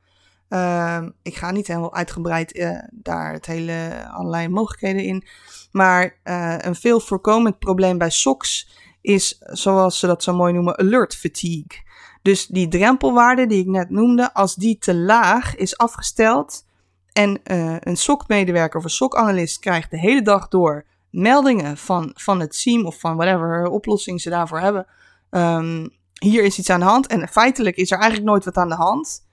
Ehm, 0.48 1.10
ik 1.22 1.36
ga 1.36 1.50
niet 1.50 1.66
helemaal 1.66 1.94
uitgebreid 1.94 2.56
uh, 2.56 2.78
daar 2.90 3.32
het 3.32 3.46
hele 3.46 4.06
allerlei 4.10 4.48
mogelijkheden 4.48 5.02
in. 5.02 5.26
Maar 5.72 6.18
uh, 6.24 6.56
een 6.58 6.74
veel 6.74 7.00
voorkomend 7.00 7.58
probleem 7.58 7.98
bij 7.98 8.10
SOX 8.10 8.70
is, 9.00 9.38
zoals 9.40 9.98
ze 9.98 10.06
dat 10.06 10.22
zo 10.22 10.34
mooi 10.34 10.52
noemen, 10.52 10.78
alert 10.78 11.16
fatigue. 11.16 11.84
Dus 12.22 12.46
die 12.46 12.68
drempelwaarde 12.68 13.46
die 13.46 13.60
ik 13.60 13.66
net 13.66 13.90
noemde, 13.90 14.34
als 14.34 14.54
die 14.54 14.78
te 14.78 14.94
laag 14.94 15.56
is 15.56 15.78
afgesteld 15.78 16.64
en 17.12 17.40
uh, 17.44 17.76
een 17.80 17.96
SOC-medewerker 17.96 18.78
of 18.78 18.84
een 18.84 18.90
SOC-analyst 18.90 19.58
krijgt 19.58 19.90
de 19.90 19.98
hele 19.98 20.22
dag 20.22 20.48
door 20.48 20.86
meldingen 21.10 21.76
van, 21.76 22.10
van 22.14 22.40
het 22.40 22.62
team 22.62 22.86
of 22.86 23.00
van 23.00 23.16
whatever 23.16 23.68
oplossing 23.68 24.20
ze 24.20 24.30
daarvoor 24.30 24.60
hebben. 24.60 24.86
Um, 25.30 25.88
hier 26.18 26.44
is 26.44 26.58
iets 26.58 26.70
aan 26.70 26.80
de 26.80 26.86
hand 26.86 27.06
en 27.06 27.28
feitelijk 27.28 27.76
is 27.76 27.90
er 27.90 27.98
eigenlijk 27.98 28.30
nooit 28.30 28.44
wat 28.44 28.56
aan 28.56 28.68
de 28.68 28.74
hand 28.74 29.25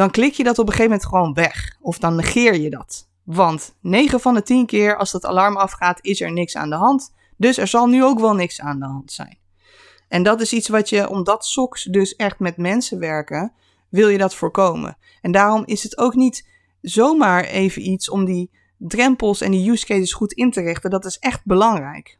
dan 0.00 0.10
klik 0.10 0.34
je 0.34 0.44
dat 0.44 0.58
op 0.58 0.66
een 0.66 0.72
gegeven 0.72 0.90
moment 0.90 1.08
gewoon 1.08 1.34
weg. 1.34 1.76
Of 1.80 1.98
dan 1.98 2.14
negeer 2.14 2.56
je 2.56 2.70
dat. 2.70 3.08
Want 3.24 3.76
9 3.80 4.20
van 4.20 4.34
de 4.34 4.42
10 4.42 4.66
keer 4.66 4.96
als 4.96 5.10
dat 5.10 5.24
alarm 5.24 5.56
afgaat, 5.56 5.98
is 6.02 6.20
er 6.20 6.32
niks 6.32 6.56
aan 6.56 6.70
de 6.70 6.76
hand. 6.76 7.14
Dus 7.36 7.56
er 7.56 7.66
zal 7.66 7.86
nu 7.86 8.04
ook 8.04 8.20
wel 8.20 8.34
niks 8.34 8.60
aan 8.60 8.78
de 8.78 8.86
hand 8.86 9.12
zijn. 9.12 9.38
En 10.08 10.22
dat 10.22 10.40
is 10.40 10.52
iets 10.52 10.68
wat 10.68 10.88
je, 10.88 11.08
omdat 11.08 11.44
SOX 11.44 11.82
dus 11.82 12.16
echt 12.16 12.38
met 12.38 12.56
mensen 12.56 12.98
werken, 12.98 13.52
wil 13.88 14.08
je 14.08 14.18
dat 14.18 14.34
voorkomen. 14.34 14.96
En 15.20 15.32
daarom 15.32 15.62
is 15.66 15.82
het 15.82 15.98
ook 15.98 16.14
niet 16.14 16.48
zomaar 16.80 17.44
even 17.44 17.88
iets 17.88 18.10
om 18.10 18.24
die 18.24 18.50
drempels 18.78 19.40
en 19.40 19.50
die 19.50 19.70
use 19.70 19.86
cases 19.86 20.12
goed 20.12 20.32
in 20.32 20.50
te 20.50 20.60
richten. 20.60 20.90
Dat 20.90 21.04
is 21.04 21.18
echt 21.18 21.40
belangrijk. 21.44 22.18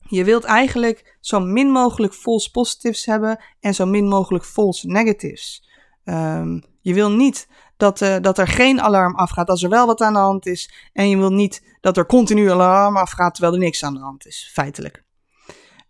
Je 0.00 0.24
wilt 0.24 0.44
eigenlijk 0.44 1.16
zo 1.20 1.40
min 1.40 1.70
mogelijk 1.70 2.14
false 2.14 2.50
positives 2.50 3.06
hebben 3.06 3.44
en 3.60 3.74
zo 3.74 3.86
min 3.86 4.08
mogelijk 4.08 4.44
false 4.44 4.86
negatives. 4.86 5.68
Um, 6.04 6.72
je 6.84 6.94
wil 6.94 7.10
niet 7.10 7.48
dat, 7.76 8.00
uh, 8.00 8.16
dat 8.20 8.38
er 8.38 8.48
geen 8.48 8.80
alarm 8.80 9.14
afgaat 9.14 9.48
als 9.48 9.62
er 9.62 9.68
wel 9.68 9.86
wat 9.86 10.00
aan 10.00 10.12
de 10.12 10.18
hand 10.18 10.46
is. 10.46 10.90
En 10.92 11.08
je 11.08 11.16
wil 11.16 11.30
niet 11.30 11.76
dat 11.80 11.96
er 11.96 12.06
continu 12.06 12.50
alarm 12.50 12.96
afgaat 12.96 13.34
terwijl 13.34 13.54
er 13.54 13.60
niks 13.60 13.84
aan 13.84 13.94
de 13.94 14.00
hand 14.00 14.26
is, 14.26 14.50
feitelijk. 14.52 15.04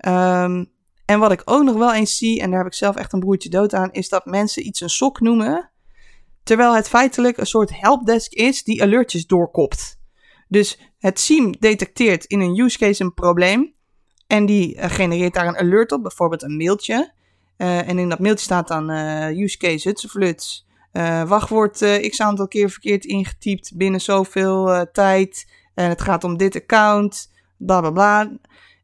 Um, 0.07 0.73
en 1.05 1.19
wat 1.19 1.33
ik 1.33 1.43
ook 1.45 1.63
nog 1.63 1.77
wel 1.77 1.95
eens 1.95 2.17
zie, 2.17 2.41
en 2.41 2.51
daar 2.51 2.59
heb 2.59 2.67
ik 2.67 2.75
zelf 2.75 2.97
echt 2.97 3.13
een 3.13 3.21
broertje 3.21 3.49
dood 3.49 3.75
aan, 3.75 3.93
is 3.93 4.09
dat 4.09 4.25
mensen 4.25 4.67
iets 4.67 4.81
een 4.81 4.91
sok 4.91 5.21
noemen. 5.21 5.71
Terwijl 6.43 6.75
het 6.75 6.89
feitelijk 6.89 7.37
een 7.37 7.47
soort 7.47 7.81
helpdesk 7.81 8.33
is 8.33 8.63
die 8.63 8.83
alertjes 8.83 9.27
doorkopt. 9.27 10.01
Dus 10.49 10.79
het 10.99 11.21
SIEM 11.21 11.53
detecteert 11.59 12.25
in 12.25 12.41
een 12.41 12.59
use 12.59 12.79
case 12.79 13.03
een 13.03 13.15
probleem. 13.15 13.75
En 14.27 14.47
die 14.47 14.77
uh, 14.77 14.85
genereert 14.85 15.35
daar 15.35 15.47
een 15.47 15.57
alert 15.57 15.93
op, 15.93 16.03
bijvoorbeeld 16.03 16.43
een 16.43 16.57
mailtje. 16.57 17.13
Uh, 17.59 17.89
en 17.89 17.99
in 17.99 18.09
dat 18.09 18.19
mailtje 18.19 18.45
staat 18.45 18.69
dan 18.69 18.91
use 18.91 19.57
case 19.57 19.89
hutsefluts. 19.89 20.64
Uh, 20.97 21.29
wachtwoord 21.29 21.79
x 22.09 22.21
aantal 22.21 22.49
keer 22.49 22.71
verkeerd 22.71 23.05
ingetypt 23.05 23.77
binnen 23.77 24.01
zoveel 24.01 24.87
tijd. 24.93 25.53
En 25.75 25.89
het 25.89 26.03
gaat 26.03 26.25
om 26.25 26.37
dit 26.37 26.57
account. 26.57 27.33
Bla 27.57 27.81
bla 27.81 27.91
bla. 27.91 28.33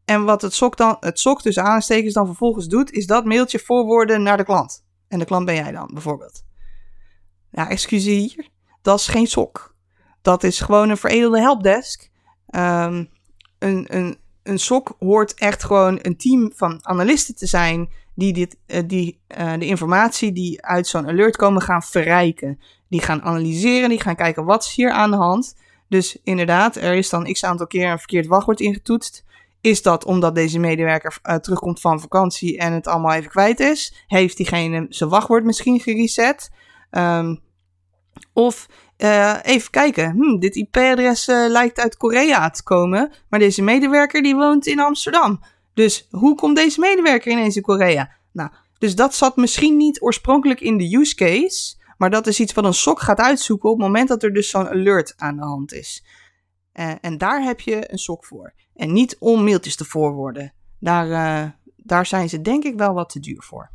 En 0.04 0.24
wat 0.24 0.42
het 0.42 0.54
sok, 0.54 0.76
dan, 0.76 0.96
het 1.00 1.18
sok 1.18 1.42
tussen 1.42 1.64
aanstekens 1.64 2.14
dan 2.14 2.26
vervolgens 2.26 2.66
doet, 2.66 2.90
is 2.90 3.06
dat 3.06 3.24
mailtje 3.24 3.58
voorwoorden 3.58 4.22
naar 4.22 4.36
de 4.36 4.44
klant. 4.44 4.84
En 5.08 5.18
de 5.18 5.24
klant 5.24 5.44
ben 5.44 5.54
jij 5.54 5.72
dan, 5.72 5.90
bijvoorbeeld. 5.92 6.44
Ja, 7.50 7.68
excuseer, 7.68 8.48
dat 8.82 8.98
is 8.98 9.06
geen 9.06 9.26
sok. 9.26 9.74
Dat 10.22 10.42
is 10.44 10.60
gewoon 10.60 10.88
een 10.88 10.96
veredelde 10.96 11.40
helpdesk. 11.40 12.10
Um, 12.50 13.10
een, 13.58 13.96
een, 13.96 14.18
een 14.42 14.58
sok 14.58 14.96
hoort 14.98 15.34
echt 15.34 15.64
gewoon 15.64 15.98
een 16.02 16.16
team 16.16 16.52
van 16.54 16.86
analisten 16.86 17.34
te 17.34 17.46
zijn 17.46 17.88
die, 18.14 18.32
dit, 18.32 18.56
uh, 18.66 18.80
die 18.86 19.20
uh, 19.38 19.52
de 19.58 19.66
informatie 19.66 20.32
die 20.32 20.62
uit 20.62 20.86
zo'n 20.86 21.08
alert 21.08 21.36
komen 21.36 21.62
gaan 21.62 21.82
verrijken. 21.82 22.60
Die 22.88 23.02
gaan 23.02 23.22
analyseren, 23.22 23.88
die 23.88 24.00
gaan 24.00 24.16
kijken 24.16 24.44
wat 24.44 24.64
is 24.64 24.74
hier 24.74 24.90
aan 24.90 25.10
de 25.10 25.16
hand. 25.16 25.56
Dus 25.88 26.18
inderdaad, 26.24 26.76
er 26.76 26.94
is 26.94 27.08
dan 27.08 27.32
x 27.32 27.44
aantal 27.44 27.66
keer 27.66 27.90
een 27.90 27.98
verkeerd 27.98 28.26
wachtwoord 28.26 28.60
ingetoetst. 28.60 29.24
Is 29.60 29.82
dat 29.82 30.04
omdat 30.04 30.34
deze 30.34 30.58
medewerker 30.58 31.18
uh, 31.22 31.34
terugkomt 31.34 31.80
van 31.80 32.00
vakantie 32.00 32.58
en 32.58 32.72
het 32.72 32.86
allemaal 32.86 33.12
even 33.12 33.30
kwijt 33.30 33.60
is? 33.60 34.04
Heeft 34.06 34.36
diegene 34.36 34.86
zijn 34.88 35.10
wachtwoord 35.10 35.44
misschien 35.44 35.80
gereset? 35.80 36.50
Um, 36.90 37.40
of 38.32 38.66
even 39.42 39.70
kijken, 39.70 40.10
hm, 40.10 40.38
dit 40.38 40.56
IP-adres 40.56 41.26
lijkt 41.26 41.80
uit 41.80 41.96
Korea 41.96 42.50
te 42.50 42.62
komen, 42.62 43.12
maar 43.28 43.38
deze 43.40 43.62
medewerker 43.62 44.22
die 44.22 44.34
woont 44.34 44.66
in 44.66 44.80
Amsterdam. 44.80 45.40
Dus 45.80 46.06
hoe 46.10 46.34
komt 46.34 46.56
deze 46.56 46.80
medewerker 46.80 47.32
ineens 47.32 47.56
in 47.56 47.62
Korea? 47.62 48.10
Nou, 48.32 48.50
dus 48.78 48.94
dat 48.94 49.14
zat 49.14 49.36
misschien 49.36 49.76
niet 49.76 50.02
oorspronkelijk 50.02 50.60
in 50.60 50.76
de 50.76 50.96
use 50.96 51.14
case, 51.14 51.76
maar 51.98 52.10
dat 52.10 52.26
is 52.26 52.40
iets 52.40 52.52
wat 52.52 52.64
een 52.64 52.74
SOC 52.74 53.00
gaat 53.00 53.18
uitzoeken 53.18 53.70
op 53.70 53.76
het 53.76 53.86
moment 53.86 54.08
dat 54.08 54.22
er 54.22 54.32
dus 54.32 54.50
zo'n 54.50 54.68
alert 54.68 55.14
aan 55.16 55.36
de 55.36 55.42
hand 55.42 55.72
is. 55.72 56.04
Uh, 56.74 56.92
en 57.00 57.18
daar 57.18 57.42
heb 57.42 57.60
je 57.60 57.92
een 57.92 57.98
SOC 57.98 58.24
voor. 58.24 58.54
En 58.74 58.92
niet 58.92 59.16
om 59.18 59.44
mailtjes 59.44 59.76
te 59.76 59.84
voorwoorden. 59.84 60.52
Daar, 60.78 61.56
daar 61.76 62.06
zijn 62.06 62.28
ze 62.28 62.40
denk 62.40 62.64
ik 62.64 62.78
wel 62.78 62.92
wat 62.92 63.08
te 63.08 63.20
duur 63.20 63.42
voor. 63.42 63.70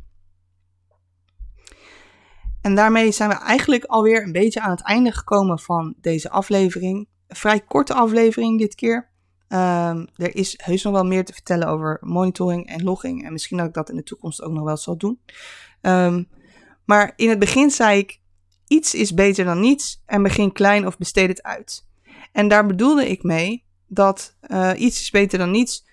En 2.60 2.74
daarmee 2.74 3.12
zijn 3.12 3.28
we 3.28 3.34
eigenlijk 3.34 3.84
alweer 3.84 4.22
een 4.22 4.32
beetje 4.32 4.60
aan 4.60 4.70
het 4.70 4.82
einde 4.82 5.12
gekomen 5.12 5.58
van 5.58 5.94
deze 6.00 6.30
aflevering. 6.30 7.08
Een 7.26 7.36
vrij 7.36 7.60
korte 7.60 7.94
aflevering 7.94 8.58
dit 8.58 8.74
keer. 8.74 9.14
Um, 9.48 10.06
er 10.16 10.36
is 10.36 10.54
heus 10.62 10.82
nog 10.82 10.92
wel 10.92 11.04
meer 11.04 11.24
te 11.24 11.32
vertellen 11.32 11.68
over 11.68 11.98
monitoring 12.00 12.66
en 12.68 12.82
logging. 12.82 13.24
En 13.24 13.32
misschien 13.32 13.56
dat 13.56 13.66
ik 13.66 13.74
dat 13.74 13.90
in 13.90 13.96
de 13.96 14.02
toekomst 14.02 14.42
ook 14.42 14.52
nog 14.52 14.64
wel 14.64 14.76
zal 14.76 14.96
doen. 14.96 15.20
Um, 15.82 16.28
maar 16.84 17.12
in 17.16 17.28
het 17.28 17.38
begin 17.38 17.70
zei 17.70 17.98
ik: 17.98 18.20
iets 18.66 18.94
is 18.94 19.14
beter 19.14 19.44
dan 19.44 19.60
niets 19.60 20.02
en 20.06 20.22
begin 20.22 20.52
klein 20.52 20.86
of 20.86 20.98
besteed 20.98 21.28
het 21.28 21.42
uit. 21.42 21.86
En 22.32 22.48
daar 22.48 22.66
bedoelde 22.66 23.08
ik 23.08 23.22
mee 23.22 23.64
dat 23.86 24.36
uh, 24.48 24.70
iets 24.76 25.00
is 25.00 25.10
beter 25.10 25.38
dan 25.38 25.50
niets 25.50 25.84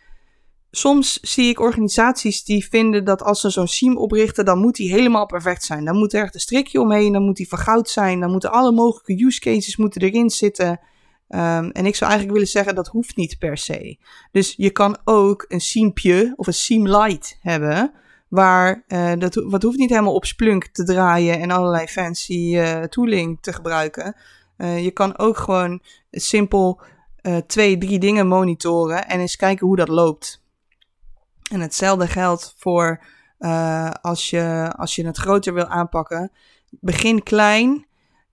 soms 0.75 1.19
zie 1.21 1.49
ik 1.49 1.59
organisaties 1.59 2.43
die 2.43 2.67
vinden 2.67 3.05
dat 3.05 3.21
als 3.21 3.41
ze 3.41 3.49
zo'n 3.49 3.67
SIEM 3.67 3.97
oprichten, 3.97 4.45
dan 4.45 4.59
moet 4.59 4.75
die 4.75 4.91
helemaal 4.91 5.25
perfect 5.25 5.63
zijn. 5.63 5.85
Dan 5.85 5.95
moet 5.95 6.13
er 6.13 6.23
echt 6.23 6.33
een 6.33 6.39
strikje 6.39 6.81
omheen, 6.81 7.13
dan 7.13 7.23
moet 7.23 7.35
die 7.35 7.47
van 7.47 7.59
goud 7.59 7.89
zijn, 7.89 8.19
dan 8.19 8.31
moeten 8.31 8.51
alle 8.51 8.71
mogelijke 8.71 9.25
use 9.25 9.39
cases 9.39 9.77
moeten 9.77 10.01
erin 10.01 10.29
zitten. 10.29 10.79
Um, 11.35 11.69
en 11.71 11.85
ik 11.85 11.95
zou 11.95 12.11
eigenlijk 12.11 12.31
willen 12.31 12.47
zeggen 12.47 12.75
dat 12.75 12.87
hoeft 12.87 13.15
niet 13.15 13.39
per 13.39 13.57
se. 13.57 13.97
Dus 14.31 14.53
je 14.57 14.69
kan 14.69 14.97
ook 15.03 15.45
een 15.47 15.61
SIEMpje 15.61 16.33
of 16.35 16.47
een 16.47 16.97
Lite 16.97 17.35
hebben, 17.39 17.93
waar 18.27 18.83
uh, 18.87 19.11
dat 19.17 19.35
wat 19.35 19.63
hoeft 19.63 19.77
niet 19.77 19.89
helemaal 19.89 20.13
op 20.13 20.25
Splunk 20.25 20.67
te 20.67 20.83
draaien 20.83 21.39
en 21.39 21.51
allerlei 21.51 21.87
fancy 21.87 22.55
uh, 22.55 22.81
tooling 22.81 23.37
te 23.41 23.53
gebruiken. 23.53 24.15
Uh, 24.57 24.83
je 24.83 24.91
kan 24.91 25.17
ook 25.17 25.37
gewoon 25.37 25.81
simpel 26.11 26.81
twee, 27.47 27.77
drie 27.77 27.99
dingen 27.99 28.27
monitoren 28.27 29.07
en 29.07 29.19
eens 29.19 29.35
kijken 29.35 29.67
hoe 29.67 29.75
dat 29.75 29.87
loopt. 29.87 30.43
En 31.51 31.59
hetzelfde 31.59 32.07
geldt 32.07 32.53
voor 32.57 33.03
als, 34.01 34.29
je, 34.29 34.73
als 34.77 34.95
je 34.95 35.05
het 35.05 35.17
groter 35.17 35.53
wil 35.53 35.65
aanpakken. 35.65 36.31
Begin 36.69 37.23
klein. 37.23 37.85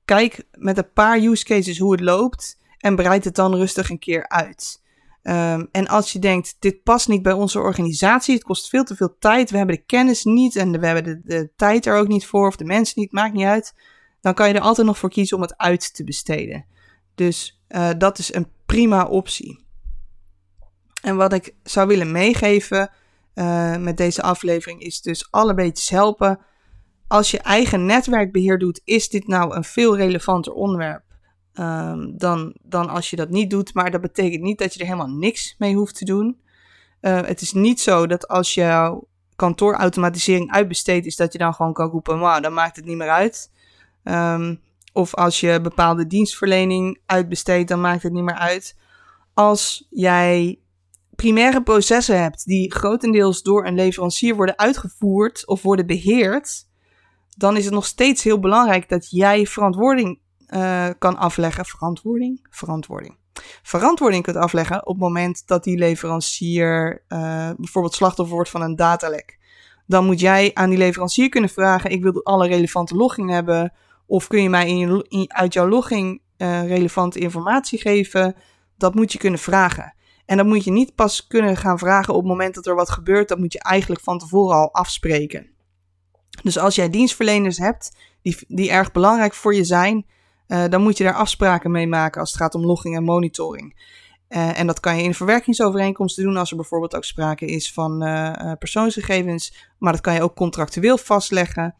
Kijk 0.04 0.42
met 0.52 0.78
een 0.78 0.92
paar 0.92 1.18
use 1.18 1.44
cases 1.44 1.78
hoe 1.78 1.92
het 1.92 2.00
loopt. 2.00 2.58
En 2.80 2.96
breid 2.96 3.24
het 3.24 3.34
dan 3.34 3.54
rustig 3.54 3.90
een 3.90 3.98
keer 3.98 4.28
uit. 4.28 4.82
Um, 5.22 5.68
en 5.72 5.88
als 5.88 6.12
je 6.12 6.18
denkt, 6.18 6.56
dit 6.58 6.82
past 6.82 7.08
niet 7.08 7.22
bij 7.22 7.32
onze 7.32 7.58
organisatie, 7.58 8.34
het 8.34 8.42
kost 8.42 8.68
veel 8.68 8.84
te 8.84 8.96
veel 8.96 9.16
tijd, 9.18 9.50
we 9.50 9.56
hebben 9.56 9.76
de 9.76 9.82
kennis 9.82 10.24
niet 10.24 10.56
en 10.56 10.80
we 10.80 10.86
hebben 10.86 11.22
de, 11.24 11.50
tijd 11.56 11.86
er 11.86 11.96
ook 11.96 12.08
niet 12.08 12.26
voor, 12.26 12.46
of 12.46 12.56
de 12.56 12.64
mensen 12.64 13.00
niet, 13.00 13.12
maakt 13.12 13.34
niet 13.34 13.44
uit. 13.44 13.74
Dan 14.20 14.34
kan 14.34 14.48
je 14.48 14.54
er 14.54 14.60
altijd 14.60 14.86
nog 14.86 14.98
voor 14.98 15.10
kiezen 15.10 15.36
om 15.36 15.42
het 15.42 15.56
uit 15.56 15.94
te 15.94 16.04
besteden. 16.04 16.64
Dus 17.14 17.62
uh, 17.68 17.90
dat 17.98 18.18
is 18.18 18.34
een 18.34 18.48
prima 18.66 19.04
optie. 19.04 19.64
En 21.02 21.16
wat 21.16 21.32
ik 21.32 21.54
zou 21.62 21.86
willen 21.86 22.12
meegeven 22.12 22.90
uh, 23.34 23.76
met 23.76 23.96
deze 23.96 24.22
aflevering 24.22 24.80
is 24.80 25.00
dus 25.00 25.30
alle 25.30 25.54
beetjes 25.54 25.88
helpen. 25.88 26.38
Als 27.06 27.30
je 27.30 27.38
eigen 27.38 27.86
netwerkbeheer 27.86 28.58
doet, 28.58 28.80
is 28.84 29.08
dit 29.08 29.26
nou 29.26 29.56
een 29.56 29.64
veel 29.64 29.96
relevanter 29.96 30.52
onderwerp 30.52 31.09
um, 31.60 32.18
dan, 32.18 32.54
dan 32.62 32.88
als 32.88 33.10
je 33.10 33.16
dat 33.16 33.30
niet 33.30 33.50
doet. 33.50 33.74
Maar 33.74 33.90
dat 33.90 34.00
betekent 34.00 34.42
niet 34.42 34.58
dat 34.58 34.74
je 34.74 34.80
er 34.80 34.86
helemaal 34.86 35.10
niks 35.10 35.54
mee 35.58 35.74
hoeft 35.74 35.96
te 35.96 36.04
doen. 36.04 36.40
Uh, 37.00 37.20
het 37.20 37.40
is 37.40 37.52
niet 37.52 37.80
zo 37.80 38.06
dat 38.06 38.28
als 38.28 38.54
jouw 38.54 39.08
kantoorautomatisering 39.36 40.52
uitbesteed 40.52 41.06
is, 41.06 41.16
dat 41.16 41.32
je 41.32 41.38
dan 41.38 41.54
gewoon 41.54 41.72
kan 41.72 41.90
roepen, 41.90 42.18
maar 42.18 42.42
dan 42.42 42.52
maakt 42.52 42.76
het 42.76 42.84
niet 42.84 42.96
meer 42.96 43.10
uit. 43.10 43.50
Um, 44.04 44.60
of 44.92 45.14
als 45.14 45.40
je 45.40 45.60
bepaalde 45.60 46.06
dienstverlening 46.06 47.00
uitbesteedt, 47.06 47.68
dan 47.68 47.80
maakt 47.80 48.02
het 48.02 48.12
niet 48.12 48.24
meer 48.24 48.38
uit. 48.38 48.76
Als 49.34 49.86
jij 49.90 50.58
primaire 51.16 51.62
processen 51.62 52.22
hebt 52.22 52.44
die 52.44 52.72
grotendeels 52.74 53.42
door 53.42 53.66
een 53.66 53.74
leverancier 53.74 54.36
worden 54.36 54.58
uitgevoerd 54.58 55.46
of 55.46 55.62
worden 55.62 55.86
beheerd, 55.86 56.68
dan 57.36 57.56
is 57.56 57.64
het 57.64 57.74
nog 57.74 57.86
steeds 57.86 58.22
heel 58.22 58.40
belangrijk 58.40 58.88
dat 58.88 59.10
jij 59.10 59.46
verantwoording 59.46 60.18
uh, 60.54 60.88
kan 60.98 61.16
afleggen. 61.16 61.64
Verantwoording? 61.64 62.46
Verantwoording. 62.50 63.18
Verantwoording 63.62 64.22
kunt 64.22 64.36
afleggen 64.36 64.86
op 64.86 64.92
het 64.92 65.02
moment 65.02 65.46
dat 65.46 65.64
die 65.64 65.78
leverancier 65.78 67.04
uh, 67.08 67.50
bijvoorbeeld 67.56 67.94
slachtoffer 67.94 68.34
wordt 68.34 68.50
van 68.50 68.62
een 68.62 68.76
datalek. 68.76 69.38
Dan 69.86 70.04
moet 70.04 70.20
jij 70.20 70.50
aan 70.54 70.68
die 70.68 70.78
leverancier 70.78 71.28
kunnen 71.28 71.50
vragen: 71.50 71.90
ik 71.90 72.02
wil 72.02 72.24
alle 72.24 72.46
relevante 72.46 72.94
logging 72.94 73.30
hebben. 73.30 73.72
Of 74.06 74.26
kun 74.26 74.42
je 74.42 74.50
mij 74.50 74.68
in 75.08 75.32
uit 75.32 75.52
jouw 75.52 75.68
logging 75.68 76.22
uh, 76.38 76.66
relevante 76.66 77.18
informatie 77.18 77.78
geven? 77.78 78.36
Dat 78.76 78.94
moet 78.94 79.12
je 79.12 79.18
kunnen 79.18 79.40
vragen. 79.40 79.94
En 80.26 80.36
dat 80.36 80.46
moet 80.46 80.64
je 80.64 80.70
niet 80.70 80.94
pas 80.94 81.26
kunnen 81.26 81.56
gaan 81.56 81.78
vragen 81.78 82.14
op 82.14 82.20
het 82.20 82.28
moment 82.28 82.54
dat 82.54 82.66
er 82.66 82.74
wat 82.74 82.90
gebeurt. 82.90 83.28
Dat 83.28 83.38
moet 83.38 83.52
je 83.52 83.62
eigenlijk 83.62 84.02
van 84.02 84.18
tevoren 84.18 84.56
al 84.56 84.72
afspreken. 84.72 85.50
Dus 86.42 86.58
als 86.58 86.74
jij 86.74 86.90
dienstverleners 86.90 87.58
hebt 87.58 87.96
die, 88.22 88.36
die 88.48 88.70
erg 88.70 88.92
belangrijk 88.92 89.34
voor 89.34 89.54
je 89.54 89.64
zijn, 89.64 90.06
uh, 90.50 90.64
dan 90.68 90.82
moet 90.82 90.98
je 90.98 91.04
daar 91.04 91.14
afspraken 91.14 91.70
mee 91.70 91.86
maken 91.86 92.20
als 92.20 92.30
het 92.30 92.40
gaat 92.40 92.54
om 92.54 92.64
logging 92.64 92.96
en 92.96 93.04
monitoring. 93.04 93.98
Uh, 94.28 94.58
en 94.58 94.66
dat 94.66 94.80
kan 94.80 94.96
je 94.96 95.02
in 95.02 95.14
verwerkingsovereenkomsten 95.14 96.24
doen 96.24 96.36
als 96.36 96.50
er 96.50 96.56
bijvoorbeeld 96.56 96.96
ook 96.96 97.04
sprake 97.04 97.46
is 97.46 97.72
van 97.72 98.06
uh, 98.06 98.52
persoonsgegevens. 98.58 99.68
Maar 99.78 99.92
dat 99.92 100.00
kan 100.00 100.14
je 100.14 100.22
ook 100.22 100.34
contractueel 100.34 100.98
vastleggen. 100.98 101.74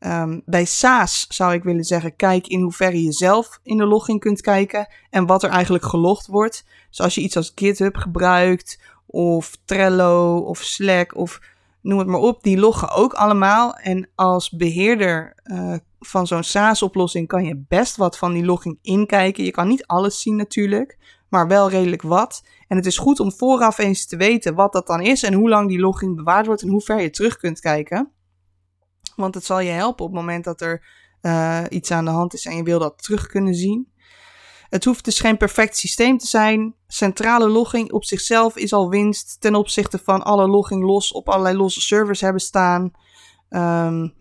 Um, 0.00 0.42
bij 0.44 0.64
SaaS 0.64 1.26
zou 1.28 1.54
ik 1.54 1.62
willen 1.62 1.84
zeggen, 1.84 2.16
kijk 2.16 2.46
in 2.46 2.60
hoeverre 2.60 3.02
je 3.02 3.12
zelf 3.12 3.60
in 3.62 3.76
de 3.76 3.86
logging 3.86 4.20
kunt 4.20 4.40
kijken 4.40 4.88
en 5.10 5.26
wat 5.26 5.42
er 5.42 5.50
eigenlijk 5.50 5.84
gelogd 5.84 6.26
wordt. 6.26 6.64
Dus 6.88 7.00
als 7.00 7.14
je 7.14 7.20
iets 7.20 7.36
als 7.36 7.52
GitHub 7.54 7.96
gebruikt, 7.96 8.80
of 9.06 9.56
Trello, 9.64 10.38
of 10.38 10.58
Slack, 10.58 11.16
of 11.16 11.40
noem 11.86 11.98
het 11.98 12.08
maar 12.08 12.20
op, 12.20 12.42
die 12.42 12.58
loggen 12.58 12.90
ook 12.90 13.12
allemaal. 13.12 13.74
En 13.74 14.08
als 14.14 14.50
beheerder 14.50 15.40
uh, 15.44 15.74
van 15.98 16.26
zo'n 16.26 16.42
SaaS-oplossing 16.42 17.28
kan 17.28 17.44
je 17.44 17.64
best 17.68 17.96
wat 17.96 18.18
van 18.18 18.32
die 18.32 18.44
logging 18.44 18.78
inkijken. 18.82 19.44
Je 19.44 19.50
kan 19.50 19.68
niet 19.68 19.86
alles 19.86 20.20
zien 20.20 20.36
natuurlijk, 20.36 20.98
maar 21.28 21.48
wel 21.48 21.70
redelijk 21.70 22.02
wat. 22.02 22.44
En 22.68 22.76
het 22.76 22.86
is 22.86 22.98
goed 22.98 23.20
om 23.20 23.32
vooraf 23.32 23.78
eens 23.78 24.06
te 24.06 24.16
weten 24.16 24.54
wat 24.54 24.72
dat 24.72 24.86
dan 24.86 25.00
is 25.00 25.22
en 25.22 25.34
hoe 25.34 25.48
lang 25.48 25.68
die 25.68 25.78
logging 25.78 26.16
bewaard 26.16 26.46
wordt 26.46 26.62
en 26.62 26.68
hoe 26.68 26.80
ver 26.80 27.00
je 27.00 27.10
terug 27.10 27.36
kunt 27.36 27.60
kijken. 27.60 28.10
Want 29.16 29.34
het 29.34 29.44
zal 29.44 29.60
je 29.60 29.70
helpen 29.70 30.04
op 30.04 30.10
het 30.10 30.20
moment 30.20 30.44
dat 30.44 30.60
er 30.60 30.86
uh, 31.22 31.64
iets 31.68 31.90
aan 31.90 32.04
de 32.04 32.10
hand 32.10 32.34
is 32.34 32.46
en 32.46 32.56
je 32.56 32.62
wil 32.62 32.78
dat 32.78 33.02
terug 33.02 33.26
kunnen 33.26 33.54
zien. 33.54 33.92
Het 34.68 34.84
hoeft 34.84 35.04
dus 35.04 35.20
geen 35.20 35.36
perfect 35.36 35.76
systeem 35.76 36.18
te 36.18 36.26
zijn. 36.26 36.74
Centrale 36.86 37.48
logging 37.48 37.92
op 37.92 38.04
zichzelf 38.04 38.56
is 38.56 38.72
al 38.72 38.88
winst 38.88 39.40
ten 39.40 39.54
opzichte 39.54 39.98
van 39.98 40.22
alle 40.22 40.48
logging 40.48 40.84
los 40.84 41.12
op 41.12 41.28
allerlei 41.28 41.56
losse 41.56 41.80
servers 41.80 42.20
hebben 42.20 42.40
staan. 42.40 42.92
Um, 43.50 44.14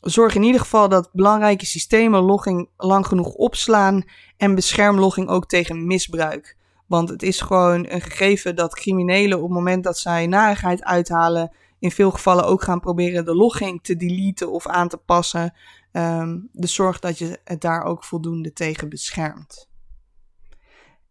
zorg 0.00 0.34
in 0.34 0.42
ieder 0.42 0.60
geval 0.60 0.88
dat 0.88 1.10
belangrijke 1.12 1.66
systemen 1.66 2.22
logging 2.22 2.68
lang 2.76 3.06
genoeg 3.06 3.32
opslaan 3.34 4.04
en 4.36 4.54
bescherm 4.54 4.98
logging 4.98 5.28
ook 5.28 5.46
tegen 5.46 5.86
misbruik. 5.86 6.56
Want 6.86 7.08
het 7.08 7.22
is 7.22 7.40
gewoon 7.40 7.86
een 7.88 8.00
gegeven 8.00 8.56
dat 8.56 8.74
criminelen 8.74 9.36
op 9.36 9.44
het 9.44 9.52
moment 9.52 9.84
dat 9.84 9.98
zij 9.98 10.26
narigheid 10.26 10.82
uithalen, 10.82 11.52
in 11.78 11.90
veel 11.90 12.10
gevallen 12.10 12.44
ook 12.44 12.62
gaan 12.62 12.80
proberen 12.80 13.24
de 13.24 13.34
logging 13.34 13.82
te 13.82 13.96
deleten 13.96 14.50
of 14.50 14.66
aan 14.66 14.88
te 14.88 14.96
passen. 14.96 15.54
Um, 15.92 16.48
dus 16.52 16.74
zorg 16.74 16.98
dat 16.98 17.18
je 17.18 17.40
het 17.44 17.60
daar 17.60 17.82
ook 17.82 18.04
voldoende 18.04 18.52
tegen 18.52 18.88
beschermt. 18.88 19.68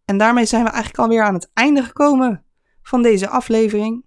En 0.06 0.18
daarmee 0.18 0.44
zijn 0.44 0.64
we 0.64 0.70
eigenlijk 0.70 0.98
alweer 0.98 1.22
aan 1.22 1.34
het 1.34 1.50
einde 1.54 1.82
gekomen 1.82 2.44
van 2.82 3.02
deze 3.02 3.28
aflevering. 3.28 4.04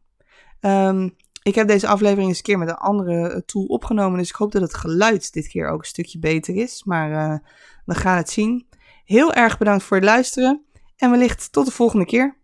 Um, 0.62 1.16
ik 1.44 1.56
heb 1.56 1.68
deze 1.68 1.88
aflevering 1.88 2.28
eens 2.28 2.38
een 2.38 2.44
keer 2.44 2.58
met 2.58 2.70
een 2.70 2.76
andere 2.76 3.30
eh, 3.30 3.42
tool 3.46 3.66
opgenomen, 3.66 4.18
dus 4.18 4.30
ik 4.30 4.36
hoop 4.36 4.52
dat 4.52 4.62
het 4.62 4.74
geluid 4.74 5.34
dit 5.34 5.48
keer 5.48 5.70
ook 5.70 5.80
een 5.80 5.88
stukje 5.88 6.20
beter 6.20 6.56
is. 6.56 6.84
Maar 6.84 7.12
uh, 7.12 7.38
we 7.86 7.96
gaan 7.96 8.18
het 8.18 8.30
zien. 8.30 8.68
Heel 9.06 9.34
erg 9.34 9.58
bedankt 9.58 9.84
voor 9.84 9.98
het 9.98 10.06
luisteren 10.06 10.66
en 10.96 11.12
wellicht 11.12 11.52
tot 11.52 11.66
de 11.66 11.72
volgende 11.72 12.06
keer. 12.06 12.39